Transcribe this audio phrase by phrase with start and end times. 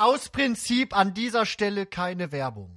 [0.00, 2.70] Aus Prinzip an dieser Stelle keine Werbung.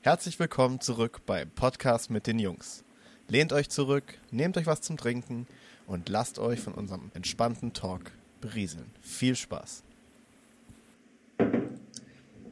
[0.00, 2.82] Herzlich willkommen zurück beim Podcast mit den Jungs.
[3.28, 5.46] Lehnt euch zurück, nehmt euch was zum Trinken
[5.86, 8.90] und lasst euch von unserem entspannten Talk berieseln.
[9.00, 9.84] Viel Spaß.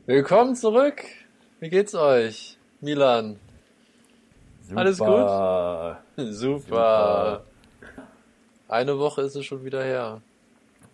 [0.07, 1.03] Willkommen zurück.
[1.59, 2.57] Wie geht's euch?
[2.80, 3.41] Milan.
[4.62, 4.80] Super.
[4.80, 6.32] Alles gut?
[6.37, 7.45] Super.
[8.68, 10.23] Eine Woche ist es schon wieder her.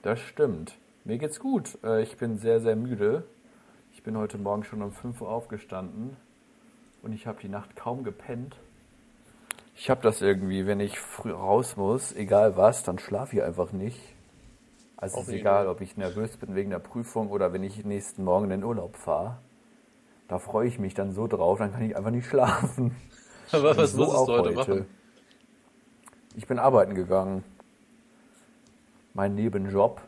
[0.00, 0.72] Das stimmt.
[1.04, 1.78] Mir geht's gut.
[1.82, 3.24] Äh, Ich bin sehr, sehr müde.
[3.92, 6.16] Ich bin heute Morgen schon um 5 Uhr aufgestanden
[7.02, 8.56] und ich habe die Nacht kaum gepennt.
[9.74, 13.72] Ich habe das irgendwie, wenn ich früh raus muss, egal was, dann schlafe ich einfach
[13.72, 13.98] nicht.
[14.96, 18.22] Also es ist egal, ob ich nervös bin wegen der Prüfung oder wenn ich nächsten
[18.22, 19.38] Morgen in den Urlaub fahre.
[20.28, 22.94] Da freue ich mich dann so drauf, dann kann ich einfach nicht schlafen.
[23.52, 24.86] Aber was So musstest du heute machen?
[26.36, 27.42] Ich bin arbeiten gegangen.
[29.14, 30.00] Mein Nebenjob.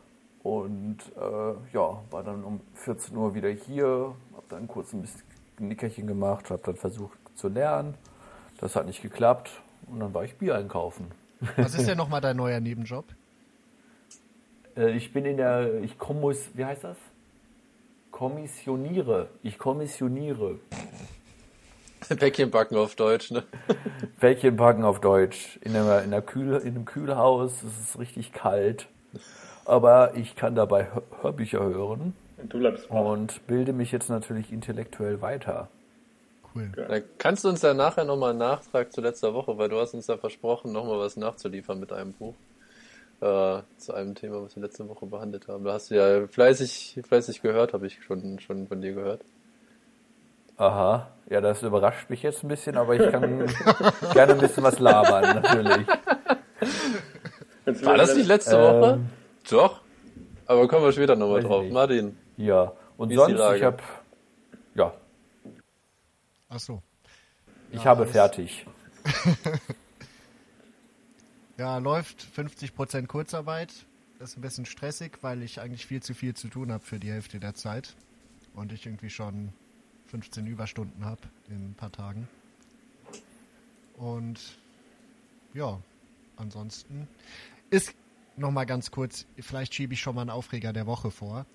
[0.45, 5.23] Und äh, ja, war dann um 14 Uhr wieder hier, habe dann kurz ein bisschen
[5.57, 7.95] Nickerchen gemacht, habe dann versucht zu lernen.
[8.59, 9.49] Das hat nicht geklappt
[9.87, 11.07] und dann war ich Bier einkaufen.
[11.57, 13.05] Was ist denn nochmal dein neuer Nebenjob?
[14.77, 16.97] Äh, ich bin in der, ich kommus, wie heißt das?
[18.11, 19.29] Kommissioniere.
[19.41, 20.59] Ich kommissioniere.
[22.19, 23.45] Bäckchen backen auf Deutsch, ne?
[24.19, 25.57] Bällchen backen auf Deutsch.
[25.63, 28.87] In, einer, in, einer Kühl, in einem Kühlhaus, es ist richtig kalt.
[29.65, 32.95] Aber ich kann dabei Hör Hörbücher hören Und du bleibst wach.
[32.95, 35.67] und bilde mich jetzt natürlich intellektuell weiter.
[36.53, 36.71] Cool.
[36.75, 39.93] Dann kannst du uns ja nachher nochmal einen Nachtrag zu letzter Woche, weil du hast
[39.93, 42.35] uns ja versprochen, nochmal was nachzuliefern mit einem Buch.
[43.21, 45.63] Äh, zu einem Thema, was wir letzte Woche behandelt haben.
[45.63, 49.21] Da hast du ja fleißig, fleißig gehört, habe ich schon, schon von dir gehört.
[50.57, 53.45] Aha, ja, das überrascht mich jetzt ein bisschen, aber ich kann
[54.13, 55.87] gerne ein bisschen was labern, natürlich.
[57.83, 58.99] War das nicht letzte Woche?
[59.49, 59.81] Doch.
[60.47, 61.63] Aber kommen wir später nochmal drauf.
[61.63, 61.73] nicht.
[61.73, 62.17] Martin.
[62.37, 63.77] Ja, und sonst, ich habe,
[64.75, 64.93] ja,
[66.49, 66.81] Ach so.
[67.71, 68.65] ich Ja, habe alles- fertig.
[71.57, 73.71] Ja, läuft 50% Kurzarbeit.
[74.19, 76.99] Das ist ein bisschen stressig, weil ich eigentlich viel zu viel zu tun habe für
[76.99, 77.95] die Hälfte der Zeit.
[78.55, 79.53] Und ich irgendwie schon
[80.07, 82.27] 15 Überstunden habe in ein paar Tagen.
[83.97, 84.39] Und
[85.53, 85.79] ja,
[86.35, 87.07] ansonsten
[87.69, 87.93] ist
[88.37, 91.45] nochmal ganz kurz, vielleicht schiebe ich schon mal einen Aufreger der Woche vor.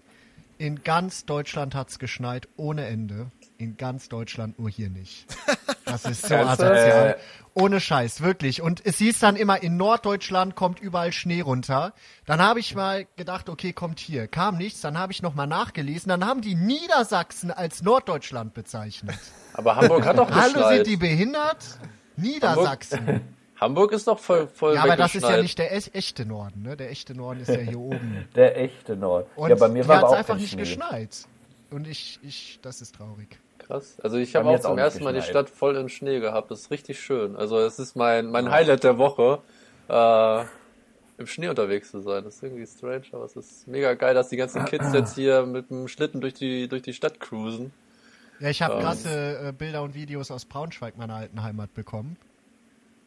[0.58, 3.30] In ganz Deutschland hat's geschneit ohne Ende.
[3.56, 5.26] In ganz Deutschland nur hier nicht.
[5.86, 7.16] Das ist so asozial.
[7.54, 8.60] Ohne Scheiß, wirklich.
[8.60, 11.94] Und es hieß dann immer, in Norddeutschland kommt überall Schnee runter.
[12.26, 14.28] Dann habe ich mal gedacht, okay, kommt hier.
[14.28, 14.82] Kam nichts.
[14.82, 16.10] Dann habe ich nochmal nachgelesen.
[16.10, 19.18] Dann haben die Niedersachsen als Norddeutschland bezeichnet.
[19.54, 20.74] Aber Hamburg hat doch Hallo, geschneit.
[20.76, 21.64] sind die behindert?
[22.16, 22.98] Niedersachsen.
[22.98, 23.22] Hamburg
[23.92, 26.76] ist doch voll, voll Ja, aber das ist ja nicht der e- echte Norden, ne?
[26.76, 28.26] Der echte Norden ist ja hier oben.
[28.34, 29.26] Der echte Nord.
[29.36, 30.60] Und ja, bei mir war aber auch einfach nicht Schnee.
[30.60, 31.26] geschneit.
[31.70, 33.38] Und ich, ich, das ist traurig.
[33.58, 33.96] Krass.
[34.02, 35.22] Also ich habe auch auch zum nicht ersten Mal die.
[35.22, 36.50] Stadt voll im Schnee gehabt.
[36.50, 37.36] Das ist richtig schön.
[37.36, 39.40] Also es ist mein, mein Highlight der Woche,
[39.88, 40.40] äh,
[41.18, 42.24] im Schnee unterwegs zu sein.
[42.24, 45.44] Das ist irgendwie strange, aber es ist mega geil, dass die ganzen Kids jetzt hier
[45.46, 47.72] mit dem Schlitten durch die, durch die Stadt cruisen.
[48.40, 48.80] Ja, ich habe Ähm.
[48.80, 52.16] krasse äh, Bilder und Videos aus Braunschweig, meiner alten Heimat, bekommen.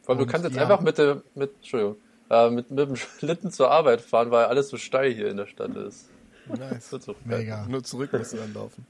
[0.06, 1.96] Allem, du kannst jetzt die einfach mit dem, mit, Entschuldigung,
[2.30, 5.46] äh, mit, mit dem Schlitten zur Arbeit fahren, weil alles so steil hier in der
[5.46, 6.08] Stadt ist.
[6.46, 6.58] Nice.
[6.70, 7.66] Das wird so Mega.
[7.68, 8.86] Nur zurück musst du dann laufen.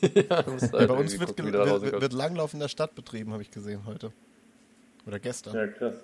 [0.00, 3.50] ja, halt Bei uns wird, gucken, wird, wird Langlauf in der Stadt betrieben, habe ich
[3.50, 4.12] gesehen heute.
[5.06, 5.54] Oder gestern.
[5.56, 5.94] Ja, krass.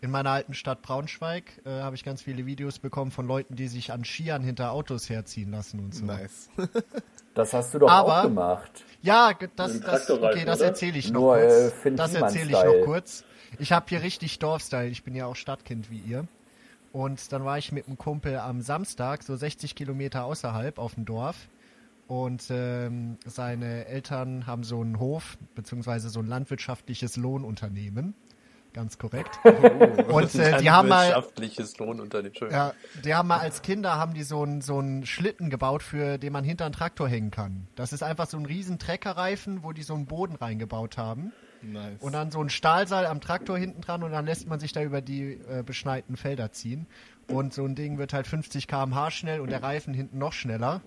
[0.00, 3.66] In meiner alten Stadt Braunschweig äh, habe ich ganz viele Videos bekommen von Leuten, die
[3.66, 6.04] sich an Skiern hinter Autos herziehen lassen und so.
[6.04, 6.48] Nice.
[7.34, 8.84] Das hast du doch Aber- auch gemacht.
[9.00, 11.84] Ja, das, das, okay, das erzähle ich noch Nur, kurz.
[11.84, 13.22] äh, das erzähle ich noch kurz.
[13.58, 14.88] Ich habe hier richtig Dorfstyle.
[14.88, 16.26] Ich bin ja auch Stadtkind wie ihr.
[16.92, 21.04] Und dann war ich mit einem Kumpel am Samstag, so 60 Kilometer außerhalb, auf dem
[21.04, 21.48] Dorf.
[22.06, 28.14] Und ähm, seine Eltern haben so einen Hof, beziehungsweise so ein landwirtschaftliches Lohnunternehmen.
[28.72, 29.38] Ganz korrekt.
[29.44, 32.50] Und äh, die haben mal, Landwirtschaftliches Lohnunternehmen.
[32.50, 32.72] Ja,
[33.04, 36.32] die haben mal als Kinder haben die so einen so einen Schlitten gebaut, für den
[36.32, 37.66] man hinter einen Traktor hängen kann.
[37.76, 41.32] Das ist einfach so ein riesen Treckerreifen, wo die so einen Boden reingebaut haben.
[41.62, 42.00] Nice.
[42.00, 44.82] Und dann so ein Stahlseil am Traktor hinten dran und dann lässt man sich da
[44.82, 46.86] über die äh, beschneiten Felder ziehen.
[47.28, 50.80] Und so ein Ding wird halt 50 km/h schnell und der Reifen hinten noch schneller.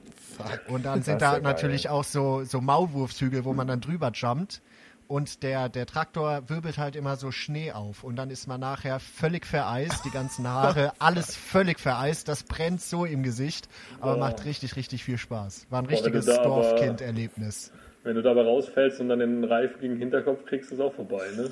[0.68, 1.42] Und dann sind da ja geil.
[1.44, 4.62] natürlich auch so, so Maulwurfshügel, wo man dann drüber jumpt.
[5.08, 8.04] Und der, der Traktor wirbelt halt immer so Schnee auf.
[8.04, 12.30] Und dann ist man nachher völlig vereist, die ganzen Haare, alles völlig vereist.
[12.30, 13.68] Das brennt so im Gesicht,
[14.00, 14.20] aber Boah.
[14.20, 15.68] macht richtig, richtig viel Spaß.
[15.70, 17.74] War ein richtiges Dorfkind-Erlebnis.
[18.04, 21.24] Wenn du dabei rausfällst und dann den Reifen gegen den Hinterkopf kriegst, ist auch vorbei,
[21.36, 21.52] ne?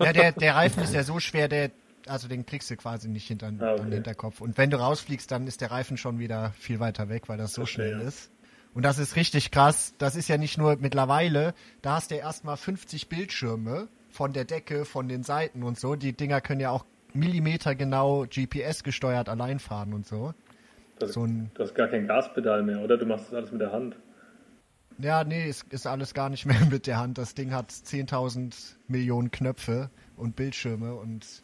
[0.00, 1.70] Ja, der, der Reifen ist ja so schwer, der
[2.06, 3.82] also den kriegst du quasi nicht hinter Ah, okay.
[3.82, 4.40] am Hinterkopf.
[4.40, 7.52] Und wenn du rausfliegst, dann ist der Reifen schon wieder viel weiter weg, weil das
[7.54, 7.94] so Verstehe.
[7.94, 8.30] schnell ist.
[8.74, 9.94] Und das ist richtig krass.
[9.98, 14.44] Das ist ja nicht nur mittlerweile, da hast du ja erstmal 50 Bildschirme von der
[14.46, 15.94] Decke, von den Seiten und so.
[15.94, 16.84] Die Dinger können ja auch
[17.14, 20.32] Millimeter genau GPS gesteuert allein fahren und so.
[20.98, 22.96] Das, So ein- du hast gar kein Gaspedal mehr, oder?
[22.96, 23.94] Du machst das alles mit der Hand.
[24.98, 27.18] Ja, nee, es ist alles gar nicht mehr mit der Hand.
[27.18, 31.42] Das Ding hat 10.000 Millionen Knöpfe und Bildschirme und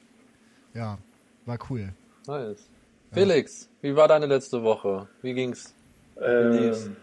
[0.74, 0.98] ja,
[1.46, 1.92] war cool.
[2.26, 2.68] Nice.
[3.12, 5.08] Felix, wie war deine letzte Woche?
[5.22, 5.74] Wie ging's?
[6.16, 6.86] lief's?
[6.86, 6.96] Ähm,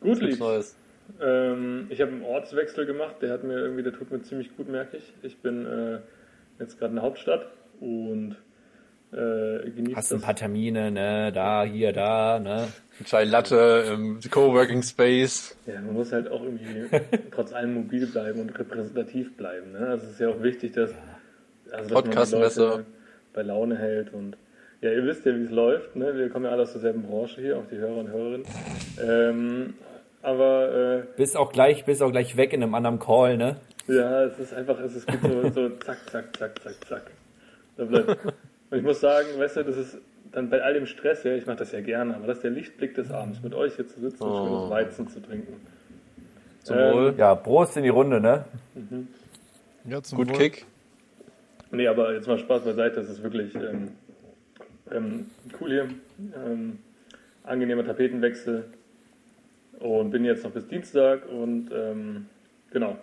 [0.00, 0.38] gut gibt's lief.
[0.40, 0.76] Neues?
[1.20, 4.68] Ähm, ich habe einen Ortswechsel gemacht, der hat mir irgendwie, der tut mir ziemlich gut,
[4.68, 5.14] merke ich.
[5.22, 6.00] Ich bin äh,
[6.58, 7.46] jetzt gerade in der Hauptstadt
[7.80, 8.36] und
[9.12, 10.24] äh, genieße Hast ein das.
[10.24, 11.32] paar Termine, ne?
[11.32, 12.68] Da, hier, da, ne?
[13.04, 15.56] Chai Latte im Coworking Space.
[15.66, 16.84] Ja, man muss halt auch irgendwie
[17.30, 19.72] trotz allem mobil bleiben und repräsentativ bleiben.
[19.72, 19.78] Ne?
[19.86, 21.00] Also es ist ja auch wichtig, dass, also,
[21.70, 22.66] dass man die Podcastmesse.
[22.66, 22.84] Leute
[23.32, 24.36] bei Laune hält und
[24.80, 25.96] ja, ihr wisst ja, wie es läuft.
[25.96, 26.16] Ne?
[26.16, 28.46] Wir kommen ja alle aus derselben Branche hier, auch die Hörer und Hörerinnen.
[29.00, 29.74] Ähm,
[30.22, 33.56] aber äh, Bist auch gleich, bist auch gleich weg in einem anderen Call, ne?
[33.86, 37.10] Ja, es ist einfach, es ist so, so zack, zack, zack, zack, zack.
[37.76, 38.18] Da bleibt.
[38.70, 39.98] Und ich muss sagen, weißt du, das ist
[40.32, 42.50] dann bei all dem Stress, ja, ich mache das ja gerne, aber das ist der
[42.50, 44.44] Lichtblick des Abends, mit euch hier zu sitzen und Oh.
[44.44, 45.54] schönes Weizen zu trinken.
[46.64, 47.14] Zum Ähm, Wohl.
[47.16, 48.44] Ja, Prost in die Runde, ne?
[49.84, 50.36] Ja, zum Gut Wohl.
[50.36, 50.66] Kick.
[51.70, 53.88] Nee, aber jetzt mal Spaß beiseite, das ist wirklich ähm,
[54.90, 55.26] ähm,
[55.60, 55.88] cool hier.
[56.46, 56.78] Ähm,
[57.44, 58.64] angenehmer Tapetenwechsel.
[59.78, 62.26] Und bin jetzt noch bis Dienstag und ähm,
[62.70, 62.98] genau,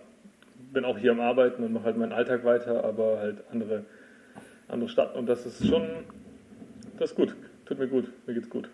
[0.72, 3.84] bin auch hier am Arbeiten und mache halt meinen Alltag weiter, aber halt andere,
[4.68, 5.14] andere Stadt.
[5.14, 5.88] Und das ist schon,
[6.98, 7.34] das ist gut.
[7.66, 8.68] Tut mir gut, mir geht's gut.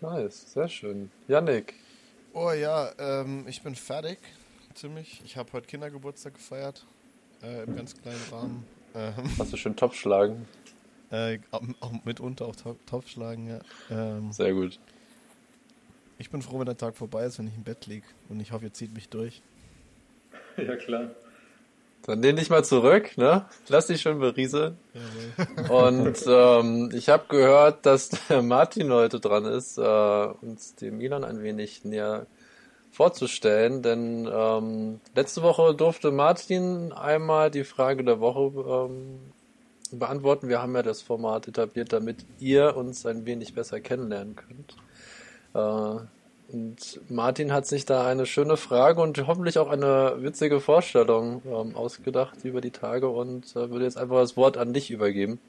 [0.00, 1.10] Nice, sehr schön.
[1.28, 1.74] Yannick,
[2.32, 4.18] Oh ja, ähm, ich bin fertig.
[4.74, 5.22] Ziemlich.
[5.24, 6.84] Ich habe heute Kindergeburtstag gefeiert.
[7.44, 8.64] Äh, Im ganz kleinen Rahmen.
[8.96, 10.46] Ähm, hast du schön Topf schlagen?
[11.10, 13.60] äh, auch, auch mitunter auch Top- Topf schlagen, ja.
[13.90, 14.80] Ähm, Sehr gut.
[16.18, 18.06] ich bin froh, wenn der Tag vorbei ist, wenn ich im Bett liege.
[18.28, 19.40] Und ich hoffe, ihr zieht mich durch.
[20.56, 21.10] Ja, klar.
[22.06, 23.46] Dann lehn dich mal zurück, ne?
[23.68, 24.76] Lass dich schön berieseln.
[24.92, 26.04] Jawohl.
[26.04, 31.24] Und ähm, ich habe gehört, dass der Martin heute dran ist, äh, uns dem Milan
[31.24, 32.26] ein wenig näher
[32.92, 33.82] vorzustellen.
[33.82, 38.52] Denn ähm, letzte Woche durfte Martin einmal die Frage der Woche
[38.90, 39.20] ähm,
[39.98, 40.48] beantworten.
[40.48, 44.76] Wir haben ja das Format etabliert, damit ihr uns ein wenig besser kennenlernen könnt.
[45.54, 46.04] Äh,
[46.48, 51.74] und Martin hat sich da eine schöne Frage und hoffentlich auch eine witzige Vorstellung ähm,
[51.74, 55.40] ausgedacht über die Tage und äh, würde jetzt einfach das Wort an dich übergeben.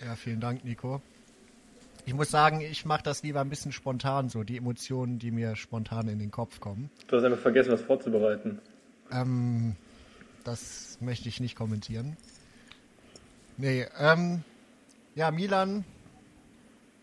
[0.00, 1.00] Ja, vielen Dank, Nico.
[2.04, 5.54] Ich muss sagen, ich mache das lieber ein bisschen spontan, so die Emotionen, die mir
[5.54, 6.90] spontan in den Kopf kommen.
[7.06, 8.58] Du hast einfach vergessen, was vorzubereiten.
[9.12, 9.76] Ähm,
[10.44, 12.16] das möchte ich nicht kommentieren.
[13.56, 14.42] Nee, ähm,
[15.14, 15.84] ja, Milan,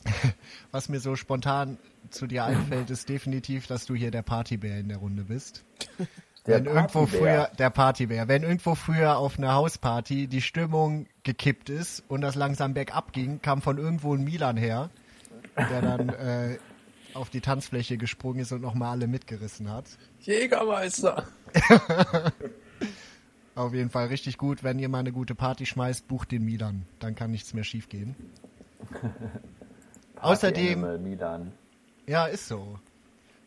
[0.72, 1.78] was mir so spontan
[2.10, 5.64] zu dir einfällt, ist definitiv, dass du hier der Partybär in der Runde bist.
[6.46, 11.70] Der wenn irgendwo früher, der Partybär, wenn irgendwo früher auf einer Hausparty die Stimmung gekippt
[11.70, 14.90] ist und das langsam bergab ging, kam von irgendwo ein Milan her,
[15.58, 16.58] der dann äh,
[17.14, 19.86] auf die Tanzfläche gesprungen ist und nochmal alle mitgerissen hat.
[20.22, 21.28] Jägermeister!
[23.56, 24.64] Auf jeden Fall richtig gut.
[24.64, 26.86] Wenn ihr mal eine gute Party schmeißt, bucht den Milan.
[27.00, 28.16] Dann kann nichts mehr schiefgehen.
[30.22, 31.52] Außerdem, Animal Milan.
[32.08, 32.80] ja, ist so.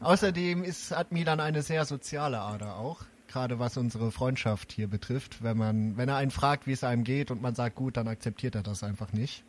[0.00, 3.02] Außerdem ist, hat Milan eine sehr soziale Ader auch.
[3.28, 5.42] Gerade was unsere Freundschaft hier betrifft.
[5.42, 8.08] Wenn man, wenn er einen fragt, wie es einem geht und man sagt gut, dann
[8.08, 9.44] akzeptiert er das einfach nicht.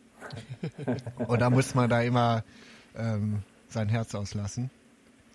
[1.26, 2.44] und da muss man da immer
[2.96, 4.70] ähm, sein Herz auslassen.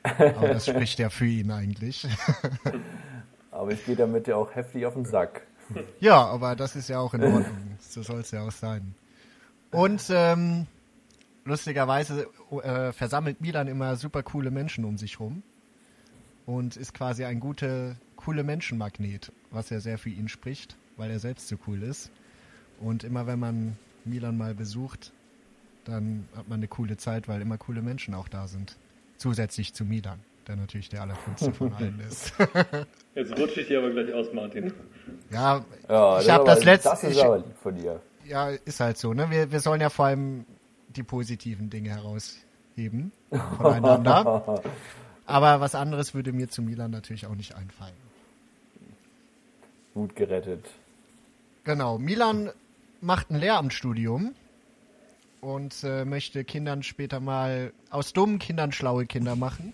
[0.03, 2.07] Aber das spricht ja für ihn eigentlich.
[3.51, 5.41] Aber ich gehe damit ja auch heftig auf den Sack.
[5.99, 7.77] Ja, aber das ist ja auch in Ordnung.
[7.79, 8.95] So soll es ja auch sein.
[9.71, 10.65] Und ähm,
[11.49, 12.27] lustigerweise
[12.63, 15.43] äh, versammelt Milan immer super coole Menschen um sich rum
[16.45, 21.19] und ist quasi ein guter, coole Menschenmagnet, was ja sehr für ihn spricht, weil er
[21.19, 22.11] selbst so cool ist.
[22.79, 25.11] Und immer wenn man Milan mal besucht,
[25.83, 28.77] dann hat man eine coole Zeit, weil immer coole Menschen auch da sind.
[29.17, 32.33] Zusätzlich zu Milan, der natürlich der allercoolste von allen ist.
[33.15, 34.73] Jetzt rutsche ich hier aber gleich aus, Martin.
[35.31, 36.89] ja, Ja, ich habe das letzte.
[36.89, 38.01] Das ist ich, aber lieb von dir.
[38.25, 39.29] ja, ist halt so, ne?
[39.29, 40.45] Wir, wir sollen ja vor allem
[40.99, 43.11] die positiven Dinge herausheben
[43.57, 44.61] voneinander.
[45.25, 47.93] Aber was anderes würde mir zu Milan natürlich auch nicht einfallen.
[49.93, 50.65] Gut gerettet.
[51.63, 52.51] Genau, Milan
[52.99, 54.33] macht ein Lehramtsstudium
[55.41, 59.73] und äh, möchte Kindern später mal aus dummen Kindern schlaue Kinder machen.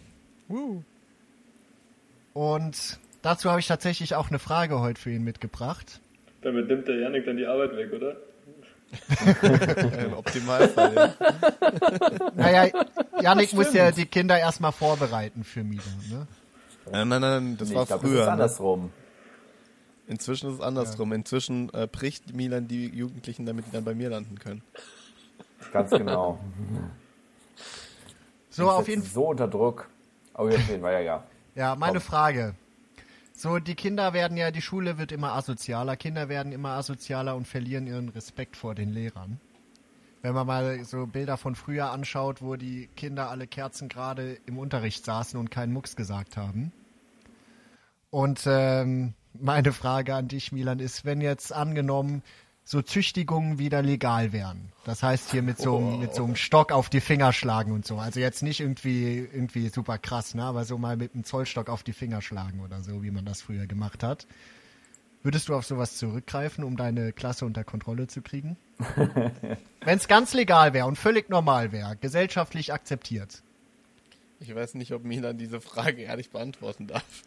[2.34, 6.02] Und dazu habe ich tatsächlich auch eine Frage heute für ihn mitgebracht.
[6.42, 8.18] Damit nimmt der Janik dann die Arbeit weg, oder?
[10.06, 10.96] Im Optimalfall.
[10.96, 11.14] Ja.
[12.36, 12.72] Naja,
[13.22, 16.28] Janik muss ja die Kinder erstmal vorbereiten für Milan, ne?
[16.92, 18.20] Nein, nein, nein, das Nee, war ich glaub, das früher.
[18.22, 18.32] ist ne?
[18.34, 18.92] andersrum.
[20.08, 21.14] Inzwischen ist es andersrum.
[21.14, 24.62] Inzwischen äh, bricht Milan die Jugendlichen, damit die dann bei mir landen können.
[25.74, 26.40] Ganz genau.
[28.50, 29.12] So, auf jeden Fall.
[29.12, 29.88] So unter Druck.
[30.38, 31.24] Oh, jetzt reden wir ja, ja.
[31.56, 32.02] Ja, meine Komm.
[32.02, 32.56] Frage.
[33.38, 37.46] So, die Kinder werden ja, die Schule wird immer asozialer, Kinder werden immer asozialer und
[37.46, 39.42] verlieren ihren Respekt vor den Lehrern.
[40.22, 44.58] Wenn man mal so Bilder von früher anschaut, wo die Kinder alle Kerzen gerade im
[44.58, 46.72] Unterricht saßen und keinen Mucks gesagt haben.
[48.10, 52.24] Und ähm, meine Frage an dich, Milan, ist, wenn jetzt angenommen
[52.68, 54.72] so Züchtigungen wieder legal wären.
[54.86, 57.86] Das heißt hier mit so, einem mit so einem Stock auf die Finger schlagen und
[57.86, 57.98] so.
[57.98, 60.44] Also jetzt nicht irgendwie, irgendwie super krass, ne?
[60.44, 63.44] aber so mal mit einem Zollstock auf die Finger schlagen oder so, wie man das
[63.44, 64.26] früher gemacht hat.
[65.22, 68.58] Würdest du auf sowas zurückgreifen, um deine Klasse unter Kontrolle zu kriegen?
[69.82, 73.44] Wenn es ganz legal wäre und völlig normal wäre, gesellschaftlich akzeptiert.
[74.40, 77.24] Ich weiß nicht, ob Milan diese Frage ehrlich beantworten darf.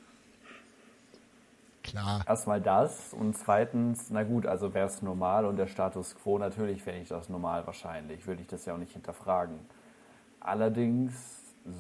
[1.91, 2.23] Klar.
[2.27, 6.85] Erstmal das und zweitens, na gut, also wäre es normal und der Status quo, natürlich
[6.87, 9.59] wäre ich das normal wahrscheinlich, würde ich das ja auch nicht hinterfragen.
[10.41, 11.15] Allerdings,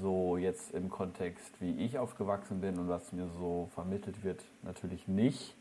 [0.01, 5.09] so jetzt im Kontext, wie ich aufgewachsen bin und was mir so vermittelt wird, natürlich
[5.09, 5.55] nicht.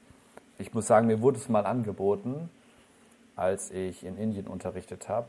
[0.60, 2.50] Ich muss sagen, mir wurde es mal angeboten,
[3.36, 5.28] als ich in Indien unterrichtet habe,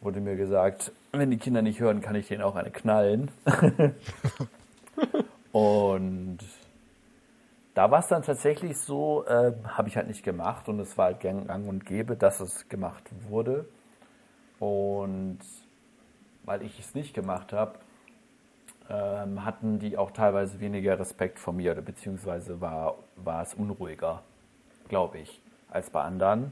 [0.00, 3.30] wurde mir gesagt, wenn die Kinder nicht hören, kann ich denen auch eine knallen.
[5.52, 6.38] und
[7.78, 11.04] da war es dann tatsächlich so, äh, habe ich halt nicht gemacht und es war
[11.04, 13.68] halt gang, gang und gäbe, dass es gemacht wurde.
[14.58, 15.38] Und
[16.42, 17.78] weil ich es nicht gemacht habe,
[18.90, 24.24] ähm, hatten die auch teilweise weniger Respekt vor mir, oder beziehungsweise war, war es unruhiger,
[24.88, 26.50] glaube ich, als bei anderen.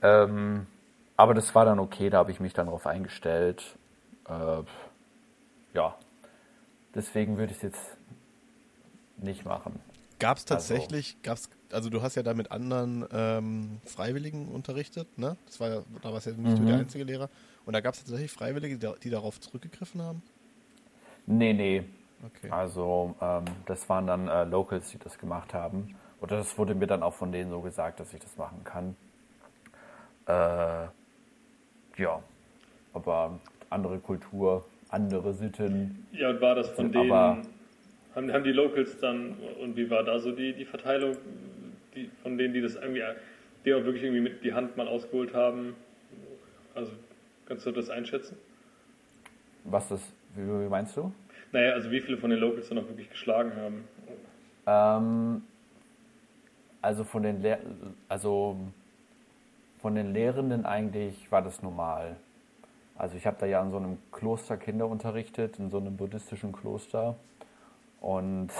[0.00, 0.68] Ähm,
[1.16, 3.76] aber das war dann okay, da habe ich mich dann darauf eingestellt.
[4.28, 4.62] Äh,
[5.72, 5.96] ja,
[6.94, 7.96] deswegen würde ich es jetzt
[9.16, 9.80] nicht machen.
[10.18, 15.36] Gab es tatsächlich, gab's, also du hast ja da mit anderen ähm, Freiwilligen unterrichtet, ne?
[15.46, 16.66] Das war ja, da warst ja nicht du Mhm.
[16.66, 17.28] der einzige Lehrer.
[17.66, 20.22] Und da gab es tatsächlich Freiwillige, die, die darauf zurückgegriffen haben?
[21.26, 21.84] Nee, nee,
[22.24, 22.50] Okay.
[22.50, 25.94] Also ähm, das waren dann äh, Locals, die das gemacht haben.
[26.20, 28.96] Oder das wurde mir dann auch von denen so gesagt, dass ich das machen kann.
[30.26, 30.88] Äh,
[32.00, 32.22] ja,
[32.94, 36.06] aber andere Kultur, andere Sitten.
[36.12, 37.46] Ja, und war das von denen,
[38.14, 41.16] haben, haben die Locals dann, und wie war da so die, die Verteilung,
[41.94, 43.02] die, von denen, die das irgendwie,
[43.64, 45.74] die auch wirklich irgendwie mit die Hand mal ausgeholt haben?
[46.74, 46.92] Also,
[47.46, 48.36] kannst du das einschätzen?
[49.64, 50.00] Was das,
[50.34, 51.12] wie, wie meinst du?
[51.52, 53.84] Naja, also wie viele von den Locals dann auch wirklich geschlagen haben?
[54.66, 55.42] Ähm,
[56.82, 57.60] also von den Lehr
[58.08, 58.56] also
[59.80, 62.16] von den Lehrenden eigentlich war das normal.
[62.96, 66.52] Also ich habe da ja in so einem Kloster Kinder unterrichtet, in so einem buddhistischen
[66.52, 67.16] Kloster.
[68.04, 68.50] Und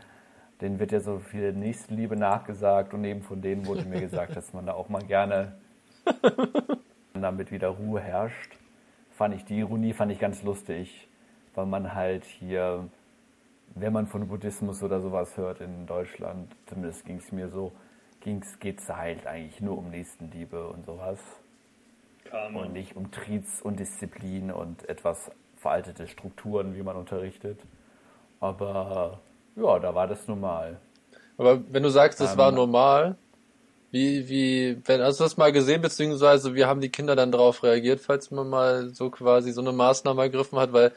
[0.60, 4.52] denen wird ja so viel Nächstenliebe nachgesagt und eben von denen wurde mir gesagt, dass
[4.52, 5.52] man da auch mal gerne
[7.14, 8.56] damit wieder Ruhe herrscht.
[9.12, 11.08] Fand ich die Ironie fand ich ganz lustig,
[11.54, 12.88] weil man halt hier
[13.74, 17.72] wenn man von Buddhismus oder sowas hört in Deutschland, zumindest ging es mir so,
[18.20, 21.18] ging's, geht es halt eigentlich nur um Nächstenliebe und sowas.
[22.24, 22.62] Karma.
[22.62, 27.60] Und nicht um Triz und Disziplin und etwas veraltete Strukturen, wie man unterrichtet.
[28.40, 29.18] Aber
[29.56, 30.78] ja, da war das normal.
[31.36, 33.16] Aber wenn du sagst, das Ähm, war normal,
[33.90, 37.62] wie, wie, wenn, hast du das mal gesehen, beziehungsweise wie haben die Kinder dann darauf
[37.62, 40.92] reagiert, falls man mal so quasi so eine Maßnahme ergriffen hat, weil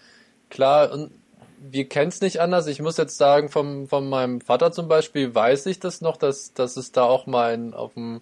[0.50, 1.10] klar,
[1.60, 2.67] wir kennen es nicht anders.
[2.67, 6.53] Ich muss jetzt sagen, vom, von meinem Vater zum Beispiel weiß ich das noch, dass,
[6.53, 8.21] dass es da auch mal einen auf dem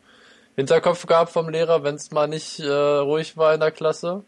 [0.56, 4.24] Hinterkopf gab vom Lehrer, wenn es mal nicht äh, ruhig war in der Klasse.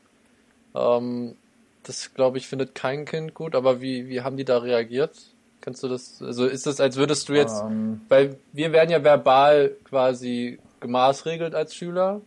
[0.74, 1.36] Ähm,
[1.84, 5.18] das, glaube ich, findet kein Kind gut, aber wie, wie haben die da reagiert?
[5.62, 9.04] Kannst du das, also ist das, als würdest du jetzt, Ähm, weil wir werden ja
[9.04, 12.22] verbal quasi gemaßregelt als Schüler,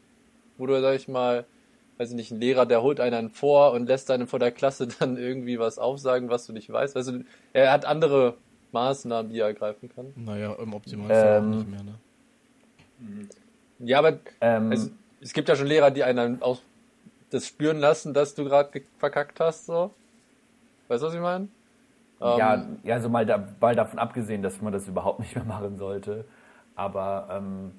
[0.56, 1.44] wo du, sag ich mal,
[1.98, 4.86] weiß ich nicht, ein Lehrer, der holt einen vor und lässt einen vor der Klasse
[4.98, 6.96] dann irgendwie was aufsagen, was du nicht weißt.
[6.96, 7.12] Also
[7.52, 8.36] er hat andere
[8.72, 10.12] Maßnahmen, die er ergreifen kann.
[10.16, 11.94] Naja, im Optimalfall Ähm, auch nicht mehr, ne?
[13.80, 16.60] Ja, aber ähm, also, es gibt ja schon Lehrer, die einen auch
[17.34, 19.90] das spüren lassen, dass du gerade verkackt hast, so.
[20.88, 21.48] Weißt du, was ich meine?
[22.20, 25.44] ja, Ähm, ja, also mal, da, mal davon abgesehen, dass man das überhaupt nicht mehr
[25.44, 26.24] machen sollte.
[26.76, 27.72] Aber ähm,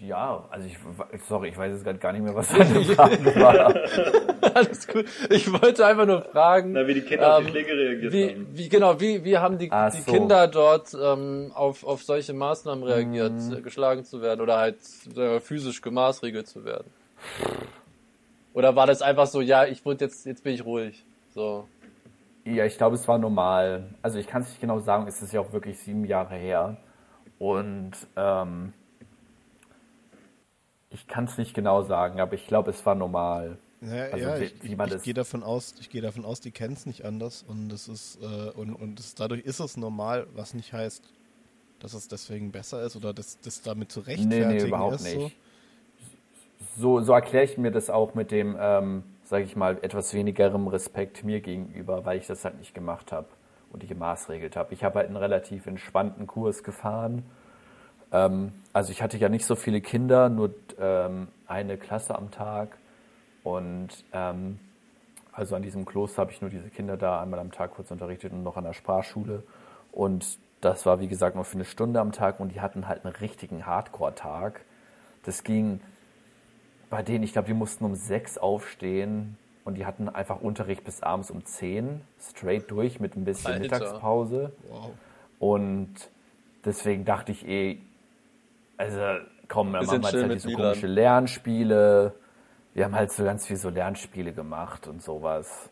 [0.00, 0.76] Ja, also ich,
[1.28, 3.74] sorry, ich weiß jetzt gerade gar nicht mehr, was deine Frage war.
[4.54, 5.06] Alles gut.
[5.30, 6.72] Ich wollte einfach nur fragen.
[6.72, 8.46] Na, wie die Kinder auf die ähm, Schläge reagiert wie, haben.
[8.52, 10.10] wie genau, wie, wie haben die, Ach die so.
[10.12, 13.56] Kinder dort ähm, auf, auf solche Maßnahmen reagiert, Mhm.
[13.58, 14.76] äh, geschlagen zu werden oder halt
[15.16, 16.90] äh, physisch gemaßregelt zu werden?
[18.54, 21.04] Oder war das einfach so, ja, ich wurde jetzt, jetzt bin ich ruhig.
[21.34, 21.66] So.
[22.44, 23.94] Ja, ich glaube, es war normal.
[24.02, 26.76] Also ich kann es nicht genau sagen, es ist ja auch wirklich sieben Jahre her.
[27.38, 28.72] Und ähm,
[30.90, 33.56] ich kann es nicht genau sagen, aber ich glaube, es war normal.
[33.80, 36.24] Ja, Also ja wie- ich, wie man ich das- gehe davon aus, ich gehe davon
[36.24, 39.58] aus, die kennen es nicht anders und es ist äh, und und es, dadurch ist
[39.58, 41.02] es normal, was nicht heißt,
[41.80, 45.02] dass es deswegen besser ist oder das, das damit zu Nee, rechtfertigen nee, überhaupt ist.
[45.04, 45.14] nicht.
[45.16, 45.30] So,
[46.76, 51.24] so erkläre ich mir das auch mit dem, ähm, sage ich mal, etwas wenigerem Respekt
[51.24, 53.28] mir gegenüber, weil ich das halt nicht gemacht habe
[53.72, 54.74] und die gemaßregelt habe.
[54.74, 57.24] Ich habe halt einen relativ entspannten Kurs gefahren.
[58.12, 62.78] Ähm, also ich hatte ja nicht so viele Kinder, nur ähm, eine Klasse am Tag.
[63.42, 64.58] Und ähm,
[65.32, 68.32] also an diesem Kloster habe ich nur diese Kinder da einmal am Tag kurz unterrichtet
[68.32, 69.42] und noch an der Sprachschule.
[69.90, 73.04] Und das war, wie gesagt, nur für eine Stunde am Tag und die hatten halt
[73.04, 74.60] einen richtigen Hardcore-Tag.
[75.24, 75.80] Das ging
[76.92, 81.02] bei denen, ich glaube, die mussten um sechs aufstehen und die hatten einfach Unterricht bis
[81.02, 83.62] abends um zehn, straight durch mit ein bisschen Alter.
[83.62, 84.52] Mittagspause.
[84.68, 84.90] Wow.
[85.38, 85.94] Und
[86.66, 87.78] deswegen dachte ich eh,
[88.76, 89.00] also
[89.48, 90.62] komm, machen wir jetzt halt diese Milan.
[90.62, 92.12] komische Lernspiele.
[92.74, 95.70] Wir haben halt so ganz viel so Lernspiele gemacht und sowas.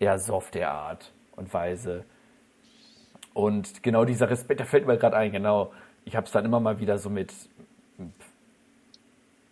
[0.00, 2.04] Eher so auf der Art und Weise.
[3.32, 5.72] Und genau dieser Respekt, da fällt mir gerade ein, genau.
[6.04, 7.32] Ich habe es dann immer mal wieder so mit,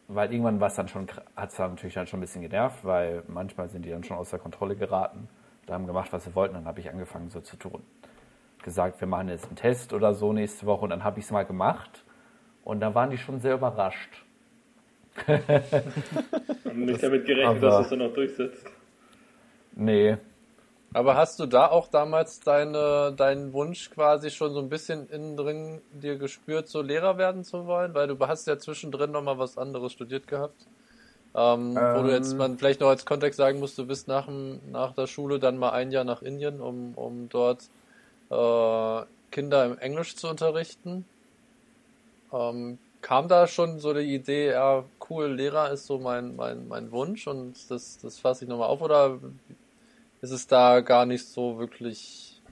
[0.08, 2.84] weil irgendwann war es dann schon, hat es dann natürlich dann schon ein bisschen genervt,
[2.84, 5.28] weil manchmal sind die dann schon außer Kontrolle geraten.
[5.66, 7.82] Da haben gemacht, was sie wollten, dann habe ich angefangen so zu tun.
[8.62, 11.30] Gesagt, wir machen jetzt einen Test oder so nächste Woche und dann habe ich es
[11.30, 12.04] mal gemacht
[12.64, 14.24] und da waren die schon sehr überrascht.
[15.26, 18.70] Haben nicht damit gerechnet, dass du es dann noch durchsetzt.
[19.74, 20.16] Nee,
[20.94, 25.36] Aber hast du da auch damals deine, deinen Wunsch quasi schon so ein bisschen innen
[25.36, 27.94] drin dir gespürt, so Lehrer werden zu wollen?
[27.94, 30.66] Weil du hast ja zwischendrin nochmal was anderes studiert gehabt.
[31.34, 32.38] Ähm, wo du jetzt Ähm.
[32.38, 35.58] man vielleicht noch als Kontext sagen musst, du bist nach, dem, nach der Schule dann
[35.58, 37.68] mal ein Jahr nach Indien, um, um dort
[38.30, 41.04] äh, Kinder im Englisch zu unterrichten.
[42.32, 46.90] Ähm, kam da schon so die Idee, ja, cool, Lehrer ist so mein, mein, mein
[46.92, 49.18] Wunsch und das, das fasse ich nochmal auf oder
[50.20, 52.42] ist es da gar nicht so wirklich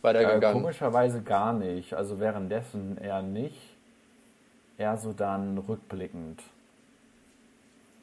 [0.00, 0.62] äh, weitergegangen?
[0.62, 1.94] komischerweise gar nicht.
[1.94, 3.76] Also währenddessen eher nicht.
[4.78, 6.42] Eher so dann rückblickend.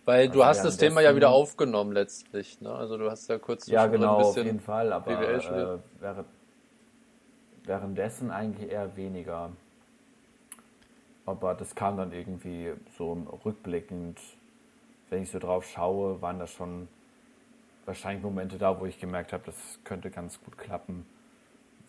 [0.05, 2.73] Weil du also hast das Thema ja wieder aufgenommen letztlich, ne?
[2.73, 6.27] Also du hast ja kurz Ja, genau, ein auf bisschen jeden Fall, aber äh, während,
[7.63, 9.51] währenddessen eigentlich eher weniger.
[11.25, 13.13] Aber das kam dann irgendwie so
[13.45, 14.19] rückblickend,
[15.09, 16.89] wenn ich so drauf schaue, waren das schon
[17.85, 21.05] wahrscheinlich Momente da, wo ich gemerkt habe, das könnte ganz gut klappen.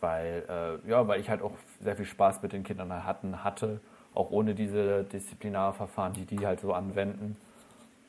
[0.00, 3.80] Weil, äh, ja, weil ich halt auch sehr viel Spaß mit den Kindern hatten, hatte,
[4.14, 7.36] auch ohne diese Disziplinarverfahren, die die halt so anwenden.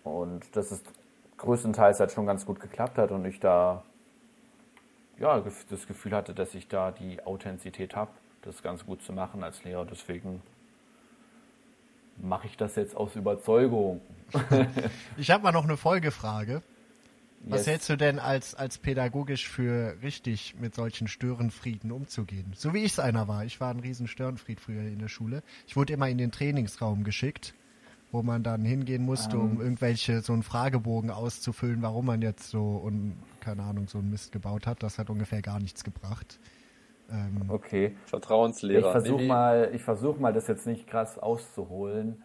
[0.04, 0.86] Und das ist
[1.38, 3.84] größtenteils halt schon ganz gut geklappt hat und ich da
[5.20, 9.44] ja, das Gefühl hatte, dass ich da die Authentizität habe, das ganz gut zu machen
[9.44, 9.86] als Lehrer.
[9.86, 10.42] Deswegen
[12.18, 14.02] mache ich das jetzt aus Überzeugung.
[15.18, 16.62] Ich habe mal noch eine Folgefrage.
[17.48, 17.68] Was Yes.
[17.68, 22.52] hältst du denn als, als pädagogisch für richtig, mit solchen Störenfrieden umzugehen?
[22.56, 23.46] So wie ich es einer war.
[23.46, 25.44] Ich war ein riesen Störenfried früher in der Schule.
[25.68, 27.54] Ich wurde immer in den Trainingsraum geschickt,
[28.12, 32.78] wo man dann hingehen musste, um irgendwelche, so einen Fragebogen auszufüllen, warum man jetzt so,
[32.78, 34.82] und keine Ahnung, so einen Mist gebaut hat.
[34.82, 36.40] Das hat ungefähr gar nichts gebracht.
[37.12, 37.96] Ähm, Okay.
[38.06, 38.92] Ich Vertrauenslehrer.
[38.92, 42.24] versuche Wie- mal, ich versuche mal, das jetzt nicht krass auszuholen,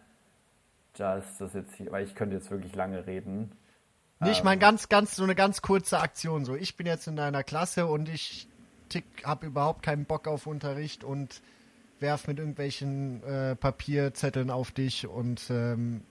[0.97, 3.51] dass das jetzt hier, weil ich könnte jetzt wirklich lange reden.
[4.21, 6.45] Nee, ich meine ganz, ganz, so eine ganz kurze Aktion.
[6.45, 8.47] So, ich bin jetzt in deiner Klasse und ich
[8.89, 11.41] tick, hab überhaupt keinen Bock auf Unterricht und
[11.99, 16.01] werf mit irgendwelchen äh, Papierzetteln auf dich und ähm,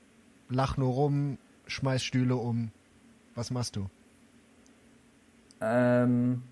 [0.49, 2.73] lach nur rum, schmeiß Stühle um.
[3.37, 3.89] Was machst du?
[5.61, 6.43] Ähm,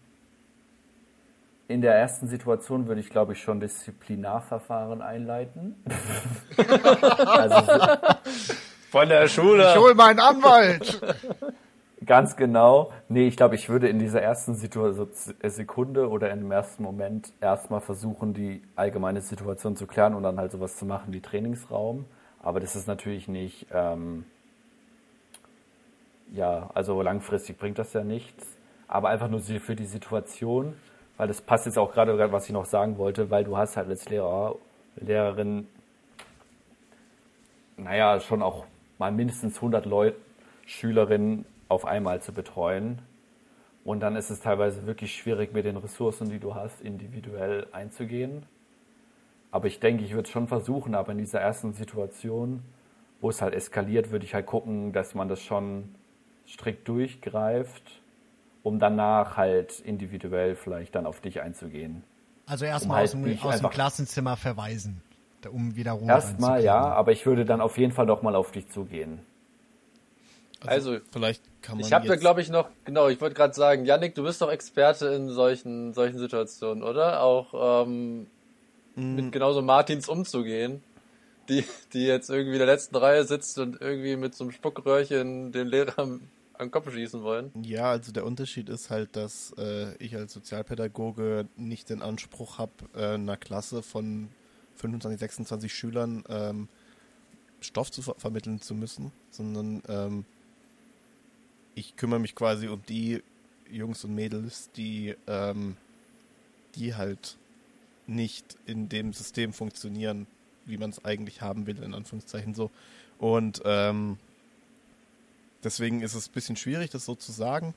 [1.66, 5.74] in der ersten Situation würde ich, glaube ich, schon Disziplinarverfahren einleiten.
[7.26, 8.54] also so,
[8.90, 9.74] Von der Schule.
[9.76, 11.00] hol meinen Anwalt!
[12.06, 12.90] Ganz genau.
[13.08, 14.82] Nee, ich glaube, ich würde in dieser ersten Situ
[15.42, 20.38] Sekunde oder in dem ersten Moment erstmal versuchen, die allgemeine Situation zu klären und dann
[20.38, 22.06] halt sowas zu machen wie Trainingsraum.
[22.42, 24.24] Aber das ist natürlich nicht, ähm,
[26.32, 28.46] ja, also langfristig bringt das ja nichts.
[28.86, 30.74] Aber einfach nur für die Situation,
[31.18, 33.88] weil das passt jetzt auch gerade, was ich noch sagen wollte, weil du hast halt
[33.88, 34.54] als Lehrer,
[34.96, 35.66] Lehrerin
[37.78, 38.64] naja, schon auch
[38.98, 40.16] mal mindestens 100 Leute,
[40.66, 43.00] Schülerinnen auf einmal zu betreuen.
[43.84, 48.44] Und dann ist es teilweise wirklich schwierig, mit den Ressourcen, die du hast, individuell einzugehen.
[49.50, 52.62] Aber ich denke, ich würde es schon versuchen, aber in dieser ersten Situation,
[53.20, 55.94] wo es halt eskaliert, würde ich halt gucken, dass man das schon
[56.46, 58.02] strikt durchgreift,
[58.62, 62.04] um danach halt individuell vielleicht dann auf dich einzugehen.
[62.46, 65.02] Also erstmal halt aus, dem, aus dem Klassenzimmer verweisen,
[65.46, 68.52] um wieder Ruhe Erstmal ja, aber ich würde dann auf jeden Fall doch mal auf
[68.52, 69.20] dich zugehen.
[70.66, 73.84] Also, vielleicht kann man Ich habe da, glaube ich, noch, genau, ich wollte gerade sagen,
[73.84, 77.22] Yannick, du bist doch Experte in solchen, solchen Situationen, oder?
[77.22, 78.26] Auch ähm,
[78.96, 79.14] Mhm.
[79.14, 80.82] mit genauso Martins umzugehen,
[81.48, 85.52] die, die jetzt irgendwie in der letzten Reihe sitzt und irgendwie mit so einem Spuckröhrchen
[85.52, 86.22] den Lehrer am,
[86.54, 87.52] am Kopf schießen wollen.
[87.62, 92.72] Ja, also der Unterschied ist halt, dass äh, ich als Sozialpädagoge nicht den Anspruch habe,
[92.96, 94.30] äh, einer Klasse von
[94.78, 96.68] 25, 26 Schülern ähm,
[97.60, 100.24] Stoff zu ver vermitteln zu müssen, sondern ähm,
[101.74, 103.22] ich kümmere mich quasi um die
[103.70, 105.76] Jungs und Mädels, die, ähm,
[106.74, 107.36] die halt
[108.06, 110.26] nicht in dem System funktionieren,
[110.64, 112.70] wie man es eigentlich haben will, in Anführungszeichen so.
[113.18, 114.18] Und ähm,
[115.64, 117.74] deswegen ist es ein bisschen schwierig, das so zu sagen.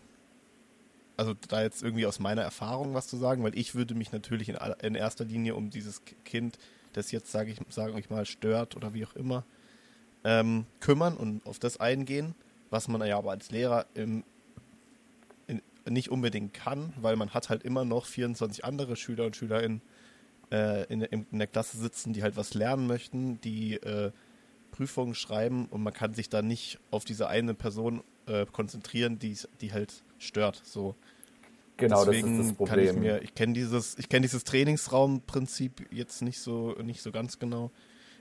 [1.18, 4.50] Also da jetzt irgendwie aus meiner Erfahrung was zu sagen, weil ich würde mich natürlich
[4.50, 6.58] in, in erster Linie um dieses Kind,
[6.94, 9.46] das jetzt, sage ich, sage ich mal, stört oder wie auch immer,
[10.24, 12.36] ähm, kümmern und auf das eingehen,
[12.70, 14.24] was man ja aber als Lehrer im,
[15.48, 19.82] in, nicht unbedingt kann, weil man hat halt immer noch 24 andere Schüler und Schülerinnen
[20.52, 24.12] äh, in, der- in der Klasse sitzen, die halt was lernen möchten, die äh,
[24.72, 29.38] Prüfungen schreiben und man kann sich da nicht auf diese eine Person äh, konzentrieren, die
[29.62, 30.62] die halt stört.
[30.66, 30.96] So.
[31.78, 33.02] Genau, Deswegen das ist das kann ich Problem.
[33.02, 37.72] mir, ich kenne dieses, ich kenne dieses Trainingsraumprinzip jetzt nicht so nicht so ganz genau.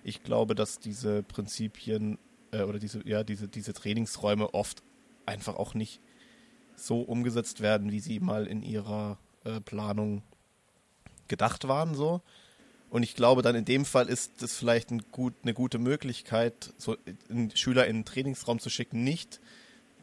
[0.02, 2.18] Ich glaube, dass diese Prinzipien
[2.52, 4.82] äh, oder diese ja diese diese Trainingsräume oft
[5.26, 6.00] einfach auch nicht
[6.74, 10.22] so umgesetzt werden, wie sie mal in ihrer äh, Planung
[11.28, 12.22] gedacht waren so.
[12.90, 16.74] Und ich glaube, dann in dem Fall ist das vielleicht ein gut, eine gute Möglichkeit,
[16.76, 16.96] so
[17.28, 19.04] einen Schüler in einen Trainingsraum zu schicken.
[19.04, 19.40] Nicht,